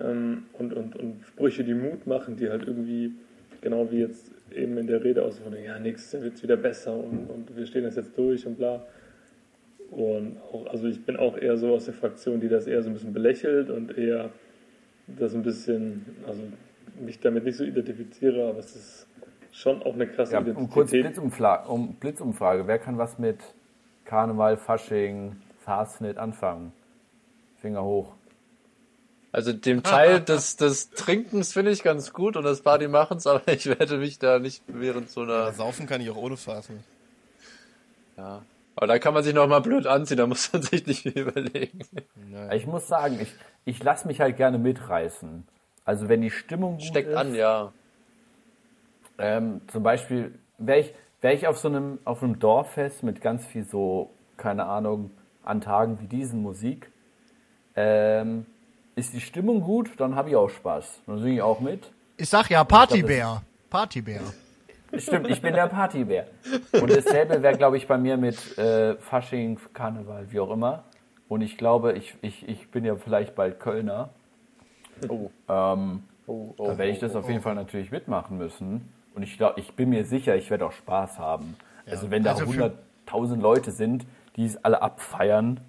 [0.00, 3.12] ähm, und, und, und Sprüche, die Mut machen, die halt irgendwie,
[3.60, 6.56] genau wie jetzt eben in der Rede aus von, ja, nächstes Jahr wird es wieder
[6.56, 8.84] besser und, und wir stehen das jetzt durch und bla.
[9.90, 12.90] Und auch, also ich bin auch eher so aus der Fraktion, die das eher so
[12.90, 14.30] ein bisschen belächelt und eher
[15.06, 16.40] das ein bisschen, also
[17.00, 19.06] mich damit nicht so identifiziere, aber es ist
[19.52, 21.02] schon auch eine krasse Ja, um kurz Identität.
[21.02, 22.66] Blitzumfla um, Blitzumfrage.
[22.66, 23.38] Wer kann was mit
[24.04, 26.72] Karneval, Fasching, Fastnet anfangen?
[27.60, 28.14] Finger hoch.
[29.34, 33.66] Also dem Teil des, des Trinkens finde ich ganz gut und das Partymachens, aber ich
[33.66, 35.52] werde mich da nicht während so Ja, einer.
[35.52, 36.78] saufen kann ich auch ohne Fastnet.
[38.16, 38.42] Ja.
[38.76, 41.18] Aber da kann man sich noch mal blöd anziehen, da muss man sich nicht viel
[41.18, 41.80] überlegen.
[42.52, 43.32] Ich muss sagen, ich,
[43.64, 45.46] ich lasse mich halt gerne mitreißen.
[45.84, 47.72] Also wenn die Stimmung gut Steckt ist, an, ja.
[49.18, 53.44] Ähm, zum Beispiel wäre ich, wär ich auf so einem auf einem Dorffest mit ganz
[53.46, 55.10] viel so, keine Ahnung,
[55.44, 56.90] an Tagen wie diesen Musik.
[57.76, 58.46] Ähm,
[58.96, 61.00] ist die Stimmung gut, dann habe ich auch Spaß.
[61.06, 61.90] Dann singe ich auch mit.
[62.16, 63.42] Ich sag ja Partybär.
[63.70, 64.20] Partybär.
[64.96, 66.26] Stimmt, ich bin der Partybär.
[66.80, 70.84] Und dasselbe wäre, glaube ich, bei mir mit äh, Fasching, Karneval, wie auch immer.
[71.28, 74.10] Und ich glaube, ich, ich, ich bin ja vielleicht bald Kölner.
[75.08, 75.30] Oh.
[75.48, 78.88] Ähm, Oh, oh, da werde ich das auf jeden Fall natürlich mitmachen müssen.
[79.14, 81.54] Und ich glaube, ich bin mir sicher, ich werde auch Spaß haben.
[81.86, 82.72] Also wenn da Also für-
[83.06, 85.60] 100.000 Leute sind, die es alle abfeiern,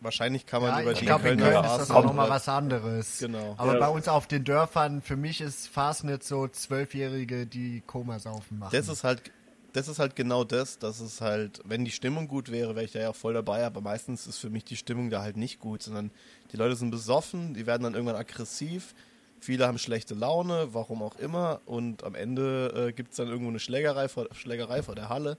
[0.00, 2.04] Wahrscheinlich kann man Ja, über ich die glaube, in Kölner Köln ist das Straßen auch
[2.04, 3.18] nochmal was anderes.
[3.18, 3.54] Genau.
[3.58, 3.80] Aber Ja.
[3.80, 8.70] bei uns auf den Dörfern, für mich ist Fastnet so Zwölfjährige, die Koma saufen machen.
[8.72, 9.32] Das ist halt
[9.72, 12.92] das ist halt genau das, dass es halt, wenn die Stimmung gut wäre, wäre ich
[12.92, 15.82] da ja voll dabei, aber meistens ist für mich die Stimmung da halt nicht gut,
[15.82, 16.10] sondern
[16.52, 18.94] die Leute sind besoffen, die werden dann irgendwann aggressiv,
[19.38, 23.50] viele haben schlechte Laune, warum auch immer, und am Ende äh, gibt es dann irgendwo
[23.50, 25.36] eine Schlägerei vor, Schlägerei vor der Halle.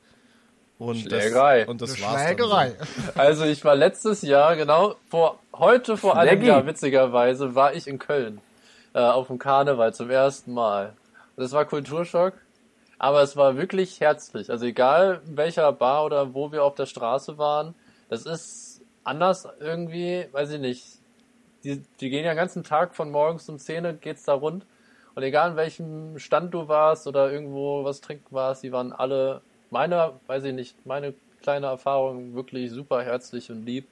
[0.79, 1.59] Und Schlägerei.
[1.59, 2.75] Das, und das war's Schlägerei.
[2.77, 6.47] Dann Also ich war letztes Jahr, genau, vor heute vor einem Schlägi.
[6.47, 8.41] Jahr, witzigerweise, war ich in Köln
[8.93, 10.93] äh, auf dem Karneval zum ersten Mal.
[11.35, 12.33] Das war Kulturschock,
[12.97, 14.49] aber es war wirklich herzlich.
[14.49, 17.75] Also egal in welcher Bar oder wo wir auf der Straße waren,
[18.09, 20.85] das ist anders irgendwie, weiß ich nicht.
[21.63, 24.65] Die, die gehen ja den ganzen Tag von morgens um 10 Uhr geht's da rund.
[25.15, 29.41] Und egal in welchem Stand du warst oder irgendwo was trinken warst, die waren alle,
[29.71, 33.87] meine, weiß ich nicht, meine kleine Erfahrung wirklich super herzlich und lieb.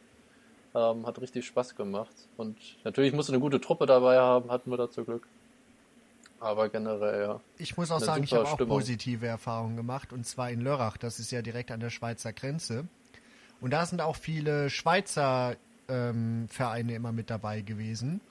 [0.76, 2.14] Ähm, hat richtig Spaß gemacht.
[2.36, 5.28] Und natürlich musste eine gute Truppe dabei haben, hatten wir da zum Glück.
[6.40, 7.42] Aber generell, ja.
[7.58, 8.78] Ich muss auch sagen, ich habe auch Stimmung.
[8.78, 12.88] positive Erfahrungen gemacht und zwar in Lörrach, das ist ja direkt an der Schweizer Grenze.
[13.60, 15.56] Und da sind auch viele Schweizer
[15.88, 18.22] ähm, Vereine immer mit dabei gewesen.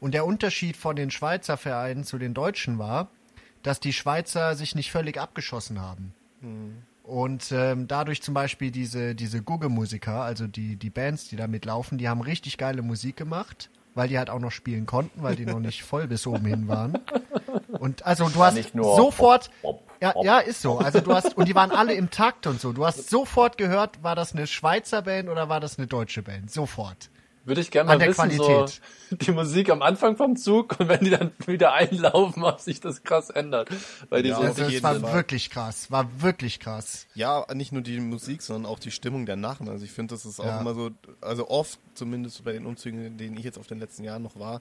[0.00, 3.10] Und der Unterschied von den Schweizer Vereinen zu den deutschen war,
[3.62, 6.14] dass die Schweizer sich nicht völlig abgeschossen haben.
[7.02, 11.98] Und ähm, dadurch zum Beispiel diese, diese Gugge-Musiker, also die, die Bands, die da mitlaufen,
[11.98, 15.46] die haben richtig geile Musik gemacht, weil die halt auch noch spielen konnten, weil die
[15.46, 16.98] noch nicht voll bis oben hin waren.
[17.78, 20.24] Und also du hast sofort, Hop, hop, ja, hop.
[20.24, 20.78] ja, ist so.
[20.78, 22.72] Also du hast, und die waren alle im Takt und so.
[22.72, 26.50] Du hast sofort gehört, war das eine Schweizer Band oder war das eine deutsche Band?
[26.50, 27.10] Sofort.
[27.46, 28.80] Würde ich gerne mal An der wissen, Qualität.
[29.10, 32.80] so die Musik am Anfang vom Zug und wenn die dann wieder einlaufen, ob sich
[32.80, 33.68] das krass ändert.
[34.10, 35.14] Weil die Ja, sind Also jeden war Fall.
[35.14, 37.06] wirklich krass, war wirklich krass.
[37.14, 39.68] Ja, nicht nur die Musik, sondern auch die Stimmung der Narren.
[39.68, 40.60] Also ich finde, das ist auch Ja.
[40.60, 40.90] immer so,
[41.20, 44.38] also oft, zumindest bei den Umzügen, in denen ich jetzt auf den letzten Jahren noch
[44.38, 44.60] war,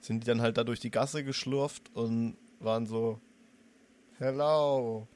[0.00, 3.20] sind die dann halt da durch die Gasse geschlurft und waren so,
[4.18, 5.06] hello.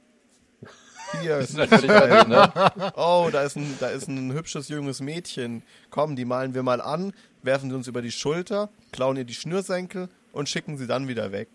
[1.20, 2.92] Hier Das ist halt, ne?
[2.96, 5.62] Oh, da ist, ein, da ist ein hübsches junges Mädchen.
[5.90, 9.34] Komm, die malen wir mal an, werfen sie uns über die Schulter, klauen ihr die
[9.34, 11.48] Schnürsenkel und schicken sie dann wieder weg.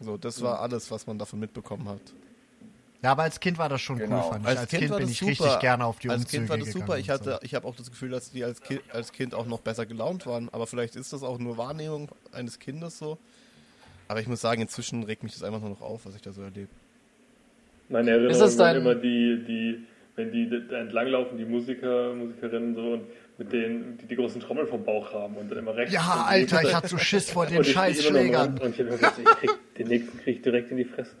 [0.00, 2.00] So, das war alles, was man davon mitbekommen hat.
[3.02, 4.24] Ja, aber als Kind war das schon Genau.
[4.26, 4.58] cool, fand ich.
[4.58, 5.30] Als, kind, war bin ich super.
[5.30, 6.98] richtig gerne auf die Als Umzüge Kind war das super.
[6.98, 9.60] Ich hatte, ich habe auch das Gefühl, dass die als kind, als kind auch noch
[9.60, 10.48] besser gelaunt waren.
[10.52, 13.18] Aber vielleicht ist das auch nur Wahrnehmung eines Kindes so.
[14.08, 16.32] Aber ich muss sagen, inzwischen regt mich das einfach nur noch auf, was ich da
[16.32, 16.68] so erlebe.
[17.90, 19.84] Meine Erinnerung Ist waren dein- immer die, die,
[20.16, 23.02] wenn die da entlanglaufen, die Musiker, Musikerinnen so und
[23.36, 25.92] mit denen, die die großen Trommeln vom Bauch haben und dann immer rechts.
[25.94, 28.24] Ja, Alter, ich hatte so Schiss vor den Und ich stehe scheiß immer noch am
[28.26, 28.40] Schlägern.
[28.48, 31.16] Rand Und ich habe gedacht, ich krieg, den nächsten krieg ich direkt in die Fresse.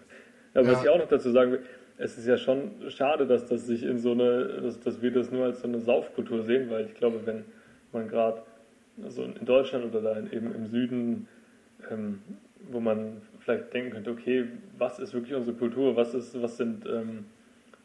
[0.54, 0.82] Aber was Ja.
[0.82, 1.60] ich auch noch dazu sagen will,
[1.98, 5.30] es ist ja schon schade, dass das sich in so eine, dass, dass wir das
[5.30, 7.44] nur als so eine Saufkultur sehen, weil ich glaube, wenn
[7.92, 8.42] man gerade
[9.02, 11.28] also in Deutschland oder da in, eben im Süden,
[11.90, 12.20] ähm,
[12.70, 14.46] wo man vielleicht denken könnte, okay,
[14.78, 17.24] was ist wirklich unsere Kultur, was ist, was sind ähm,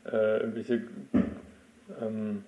[0.06, 0.84] äh, irgendwelche
[2.02, 2.44] ähm,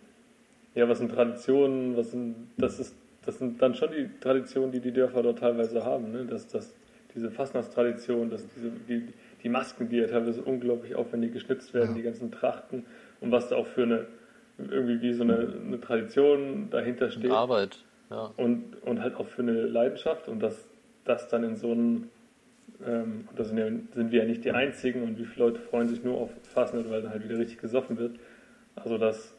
[0.76, 2.96] ja, was sind Traditionen, was sind, das ist,
[3.26, 6.26] das sind dann schon die Traditionen, die die Dörfer dort teilweise haben, ne?
[6.26, 6.74] dass, dass
[7.16, 11.96] diese Fastnachtstradition, dass diese, die, die Masken, die ja teilweise unglaublich aufwendig geschnitzt werden, Ja.
[11.96, 12.86] die ganzen Trachten
[13.22, 14.06] und was da auch für eine,
[14.60, 18.32] irgendwie wie so eine, eine Tradition dahinter steht Arbeit, ja.
[18.38, 20.68] und, und halt auch für eine Leidenschaft und dass
[21.06, 22.10] das dann in so einem,
[22.86, 25.60] ähm, und da sind, ja, sind wir ja nicht die Einzigen und wie viele Leute
[25.62, 28.20] freuen sich nur auf Fastnacht, weil dann halt wieder richtig gesoffen wird.
[28.76, 29.34] Also dass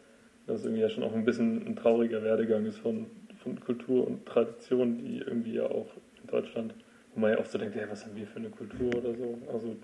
[0.47, 3.07] das irgendwie ja schon auch ein bisschen ein trauriger Werdegang ist von,
[3.43, 5.89] von Kultur und Tradition, die irgendwie ja auch
[6.23, 6.75] in Deutschland,
[7.15, 9.39] wo man ja oft so denkt, hey, was haben wir für eine Kultur oder so.
[9.53, 9.77] Also,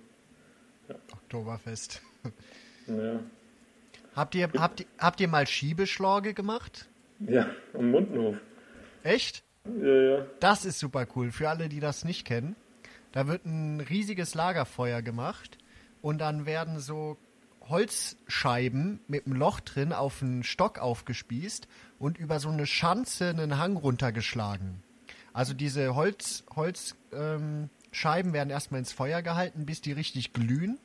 [1.13, 2.03] Oktoberfest.
[2.87, 3.21] ja,
[4.17, 6.89] Habt ihr, habt, ihr- habt ihr mal Schiebeschlorge gemacht?
[7.21, 8.37] ja am Mundenhof.
[9.03, 9.43] Echt?
[9.83, 10.27] Ja, ja.
[10.41, 11.31] Das ist super cool.
[11.31, 12.55] Für alle, die das nicht kennen.
[13.15, 15.59] Da wird ein riesiges Lagerfeuer gemacht
[16.03, 17.17] und dann werden so
[17.69, 21.69] Holzscheiben mit einem Loch drin auf einen Stock aufgespießt
[22.01, 24.83] und über so eine Schanze einen Hang runtergeschlagen.
[25.33, 30.81] Also diese Holz, Holz, ähm, werden erstmal ins Feuer gehalten, bis die richtig glühen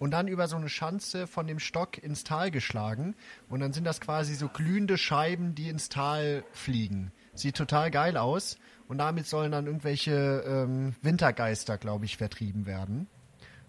[0.00, 3.14] und dann über so eine Schanze von dem Stock ins Tal geschlagen
[3.48, 7.12] und dann sind das quasi so glühende Scheiben, die ins Tal fliegen.
[7.32, 8.58] Sieht total geil aus
[8.90, 13.06] und damit sollen dann irgendwelche ähm, Wintergeister, glaube ich, vertrieben werden.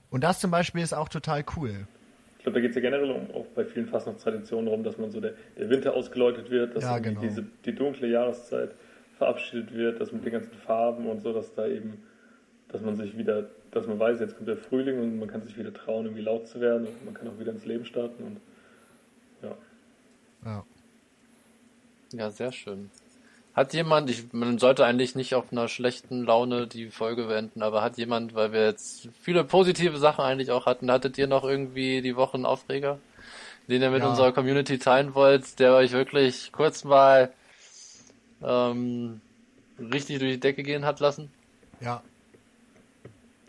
[0.09, 1.85] Und das zum Beispiel ist auch total cool.
[2.39, 5.11] Ich glaube, da geht es ja generell um, auch bei vielen Fastnachtstraditionen darum, dass man
[5.11, 7.21] so der, der Winter ausgeläutet wird, dass Ja, genau.
[7.21, 8.71] diese, die dunkle Jahreszeit
[9.19, 12.01] verabschiedet wird, dass mit den ganzen Farben und so, dass da eben,
[12.69, 15.55] dass man sich wieder, dass man weiß, jetzt kommt der Frühling und man kann sich
[15.55, 18.37] wieder trauen, irgendwie laut zu werden und man kann auch wieder ins Leben starten und
[19.43, 19.55] ja.
[20.45, 20.65] Ja.
[22.13, 22.89] Ja, sehr schön.
[23.53, 27.81] Hat jemand, ich, man sollte eigentlich nicht auf einer schlechten Laune die Folge beenden, aber
[27.81, 32.01] hat jemand, weil wir jetzt viele positive Sachen eigentlich auch hatten, hattet ihr noch irgendwie
[32.01, 32.99] die Wochen Aufreger,
[33.67, 34.09] den ihr mit Ja.
[34.09, 37.33] unserer Community teilen wollt, der euch wirklich kurz mal
[38.41, 39.19] ähm,
[39.77, 41.29] richtig durch die Decke gehen hat lassen?
[41.81, 42.01] Ja.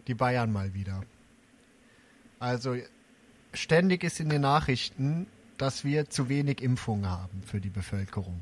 [0.08, 1.04] Die Bayern mal wieder.
[2.40, 2.74] Also
[3.54, 5.28] ständig ist in den Nachrichten,
[5.58, 8.40] dass wir zu wenig Impfungen haben für die Bevölkerung.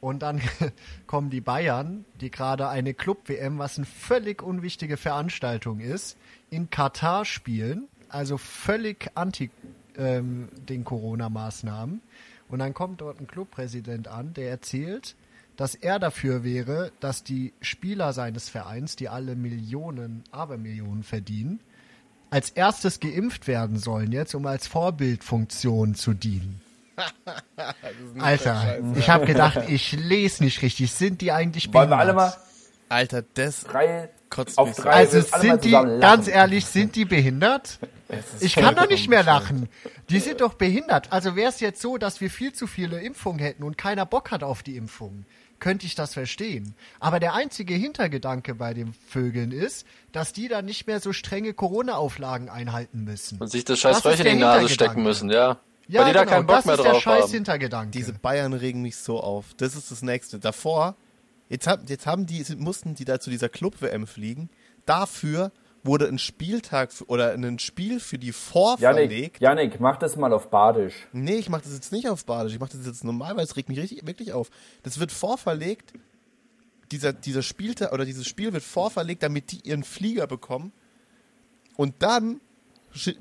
[0.00, 0.40] Und dann
[1.06, 6.16] kommen die Bayern, die gerade eine Club-WM, was eine völlig unwichtige Veranstaltung ist,
[6.50, 9.50] in Katar spielen, also völlig anti
[9.96, 12.00] ähm, den Corona-Maßnahmen.
[12.48, 15.14] Und dann kommt dort ein Clubpräsident an, der erzählt,
[15.56, 21.60] dass er dafür wäre, dass die Spieler seines Vereins, die alle Millionen, Abermillionen verdienen,
[22.30, 26.60] als erstes geimpft werden sollen jetzt, um als Vorbildfunktion zu dienen.
[28.18, 30.92] Alter, ich habe gedacht, ich lese nicht richtig.
[30.92, 32.34] Sind die eigentlich Wollen wir alle mal
[32.90, 34.90] Alter, das drei kotzt auf drei-.
[34.90, 37.78] Also sind die, ganz ehrlich, sind die behindert?
[38.40, 39.68] Ich kann doch nicht mehr lachen.
[40.08, 41.12] Die sind doch behindert.
[41.12, 44.32] Also wäre es jetzt so, dass wir viel zu viele Impfungen hätten und keiner Bock
[44.32, 45.26] hat auf die Impfung,
[45.60, 46.74] könnte ich das verstehen.
[46.98, 51.54] Aber der einzige Hintergedanke bei den Vögeln ist, dass die dann nicht mehr so strenge
[51.54, 53.38] Corona-Auflagen einhalten müssen.
[53.38, 55.60] Und sich das scheiß Das Röhrchen in die Nase stecken müssen, ja.
[55.90, 57.30] Ja, Weil die da genau, keinen Bock das mehr ist der drauf scheiß haben.
[57.32, 57.90] Hintergedanke.
[57.90, 59.46] Diese Bayern regen mich so auf.
[59.56, 60.38] Das ist das nächste.
[60.38, 60.94] Davor,
[61.48, 64.50] jetzt, hab, jetzt haben die, mussten die da zu dieser Club-WM fliegen.
[64.86, 65.50] Dafür
[65.82, 69.40] wurde ein Spieltag für, oder ein Spiel für die vorverlegt.
[69.40, 70.94] Janik, Janik, mach das mal auf Badisch.
[71.12, 72.52] Nee, ich mache das jetzt nicht auf Badisch.
[72.52, 74.50] Ich mache das jetzt normal, weil es regt mich richtig, wirklich auf.
[74.84, 75.92] Das wird vorverlegt.
[76.92, 80.72] Dieser, dieser Spieltag oder dieses Spiel wird vorverlegt, damit die ihren Flieger bekommen.
[81.76, 82.40] Und dann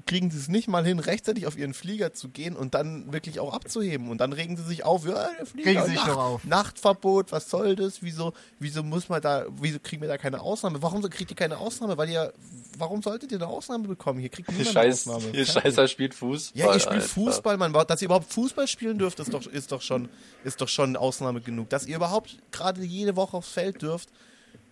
[0.07, 3.39] kriegen sie es nicht mal hin, rechtzeitig auf ihren Flieger zu gehen und dann wirklich
[3.39, 4.09] auch abzuheben.
[4.09, 6.43] Und dann regen sie sich auf, ja, der Flieger, Regen sie sich Nacht, doch auf.
[6.43, 8.01] Nachtverbot, was soll das?
[8.01, 10.81] Wieso, wieso muss man da, wieso kriegen wir da keine Ausnahme?
[10.81, 11.97] Warum so- kriegt ihr keine Ausnahme?
[11.97, 12.33] Weil ihr,
[12.77, 14.19] warum solltet ihr eine Ausnahme bekommen?
[14.19, 15.37] Hier kriegt Ihr niemand eine Scheiß, Ausnahme.
[15.37, 15.45] ihr.
[15.45, 16.59] Scheißer spielt Fußball.
[16.59, 17.07] Ja, ihr spielt Alter.
[17.07, 17.71] Fußball, man.
[17.73, 20.09] Dass ihr überhaupt Fußball spielen dürft, ist doch, ist doch schon,
[20.43, 21.69] ist doch schon eine Ausnahme genug.
[21.69, 24.09] Dass ihr überhaupt gerade jede Woche aufs Feld dürft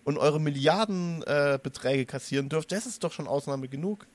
[0.02, 4.06] und eure Milliardenbeträge äh, Beträge kassieren dürft, das ist doch schon Ausnahme genug.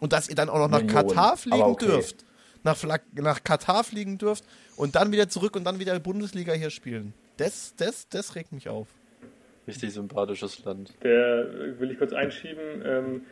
[0.00, 1.86] Und dass ihr dann auch noch nach Millionen, Katar fliegen okay.
[1.86, 2.24] dürft.
[2.62, 2.76] Nach,
[3.14, 4.44] nach Katar fliegen dürft
[4.76, 7.14] und dann wieder zurück und dann wieder Bundesliga hier spielen.
[7.36, 8.88] Das, das, das regt mich auf.
[9.66, 10.92] Richtig sympathisches Land.
[11.02, 12.82] Der will ich kurz einschieben.
[12.84, 13.22] Ähm,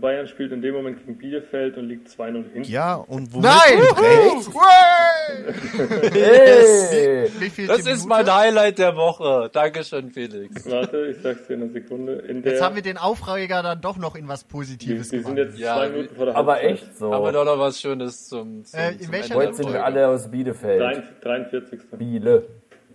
[0.00, 2.62] Bayern spielt in dem Moment gegen Bielefeld und liegt 2-0 hinten.
[2.70, 3.78] Ja, und womit Nein!
[3.78, 4.50] recht?
[6.12, 7.28] Hey!
[7.38, 9.50] Wie Das ist mein Highlight der Woche.
[9.52, 10.68] Dankeschön, Felix.
[10.70, 12.12] Warte, ich sag's dir in einer Sekunde.
[12.28, 15.22] In der, Jetzt haben wir den Aufreger dann doch noch in was wir, Positives wir
[15.22, 15.50] sind gemacht.
[15.52, 16.70] jetzt Ja, zwei Minuten vor der Aber Halbzeit.
[16.72, 17.12] echt so.
[17.12, 19.72] Haben wir doch noch was Schönes zum, zum, Äh, in zum welcher Ende Heute sind
[19.72, 21.04] wir alle aus Bielefeld.
[21.22, 21.80] 43.
[21.92, 22.46] Biele.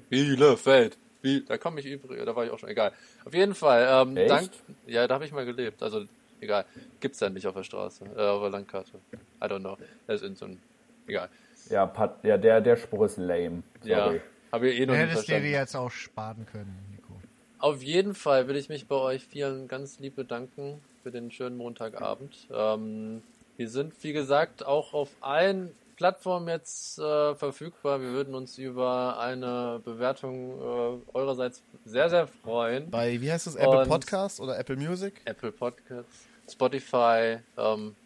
[0.10, 0.98] Bielefeld.
[1.22, 2.94] Wie, da komme ich übrigens, da war ich auch schon, egal.
[3.26, 4.30] Auf jeden Fall, ähm, Echt?
[4.32, 4.50] dank,
[4.88, 6.04] ja, da habe ich mal gelebt, also,
[6.42, 6.66] egal.
[7.00, 8.98] Gibt's ja nicht auf der Straße, äh, auf der Landkarte.
[9.42, 9.78] I don't know.
[10.08, 10.62] Das ist in so ein,
[11.08, 11.30] egal.
[11.70, 13.64] Ja, Pat, ja der, der Spruch ist lame.
[13.84, 14.22] Ja, Sorry.
[14.52, 15.52] habe ich eh noch nicht Hättest dir verstanden.
[15.52, 17.14] jetzt auch sparen können, Nico.
[17.60, 21.58] Auf jeden Fall will ich mich bei euch vielen ganz lieb bedanken für den schönen
[21.58, 22.48] Montagabend.
[22.52, 23.22] Ähm,
[23.58, 28.00] wir sind, wie gesagt, auch auf allen Plattformen jetzt äh, verfügbar.
[28.00, 32.90] Wir würden uns über eine Bewertung äh, eurerseits sehr, sehr freuen.
[32.90, 35.20] Bei, wie heißt das, Apple Und- Podcast oder Apple Music?
[35.26, 37.98] Apple Podcasts, Spotify, ähm,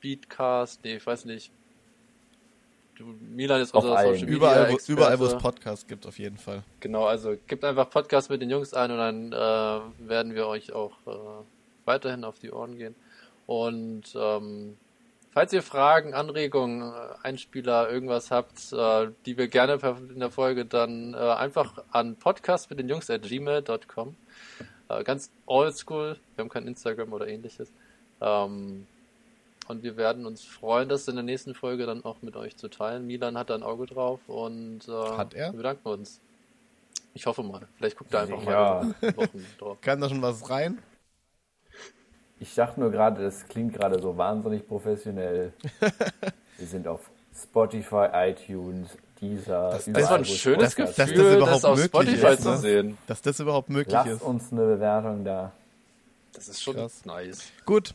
[0.00, 1.52] Beatcast, nee, ich weiß nicht.
[2.96, 3.98] Du, Milan ist unser.
[3.98, 6.62] Social Media Überall, wo, überall, wo es Podcasts gibt, auf jeden Fall.
[6.80, 10.72] Genau, also gebt einfach Podcast mit den Jungs ein und dann äh, werden wir euch
[10.72, 11.44] auch äh,
[11.84, 12.94] weiterhin auf die Ohren gehen.
[13.46, 14.78] Und ähm,
[15.32, 16.94] falls ihr Fragen, Anregungen, äh,
[17.26, 19.78] Einspieler, irgendwas habt, äh, die wir gerne
[20.12, 24.16] in der Folge dann äh, einfach an podcast mit den Jungs at gmail.com.
[25.04, 27.72] Ganz oldschool, wir haben kein Instagram oder ähnliches.
[28.20, 28.86] Ähm,
[29.68, 32.68] und wir werden uns freuen, das in der nächsten Folge dann auch mit euch zu
[32.68, 33.06] teilen.
[33.06, 35.50] Milan hat da ein Auge drauf und äh, Hat er?
[35.52, 36.20] wir bedanken uns.
[37.14, 37.66] Ich hoffe mal.
[37.78, 38.82] Vielleicht guckt er einfach Ja.
[39.00, 39.78] mal Wochen drauf.
[39.80, 40.78] Kann da schon was rein?
[42.42, 45.52] Ich dachte nur gerade, das klingt gerade so wahnsinnig professionell.
[46.58, 48.88] Wir sind auf Spotify, iTunes,
[49.20, 49.70] Deezer.
[49.70, 52.42] Das- Das war ein schönes Podcasts dass Gefühl, das das, überhaupt auf möglich Spotify ist,
[52.42, 52.56] zu ne?
[52.58, 52.98] sehen.
[53.06, 54.22] Dass das überhaupt möglich Lasst ist.
[54.22, 55.52] uns eine Bewertung da.
[56.32, 57.04] Das ist schon Krass.
[57.04, 57.44] nice.
[57.64, 57.94] Gut,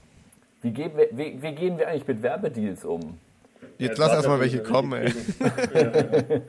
[0.62, 3.20] Wie, gehen wir, wie, wie gehen wir eigentlich mit Werbedeals um?
[3.78, 5.14] jetzt Ja, lass erstmal welche kommen, ey.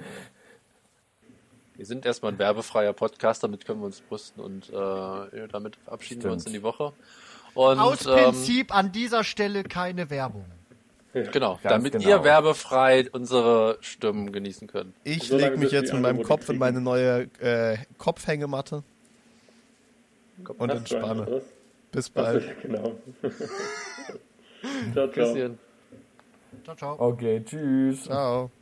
[1.76, 6.24] Wir sind erstmal ein werbefreier Podcast, damit können wir uns brüsten und äh, damit verabschieden
[6.24, 6.56] wir uns in Stimmt.
[6.56, 6.92] die Woche.
[7.58, 10.44] Und Aus ähm, Prinzip an dieser Stelle keine Werbung.
[11.12, 12.08] Genau, Ganz damit genau.
[12.08, 14.94] ihr werbefrei unsere Stimmen genießen könnt.
[15.02, 16.58] Ich lege mich jetzt mit meinem Kopf in kriegen.
[16.60, 18.84] meine neue äh, Kopfhängematte
[20.36, 21.42] und du einen, entspanne.
[21.90, 22.44] Bis bald.
[22.62, 22.94] Genau.
[24.92, 25.56] ciao, ciao.
[26.62, 26.96] Ciao, ciao.
[27.00, 28.04] Okay, tschüss.
[28.04, 28.52] Ciao.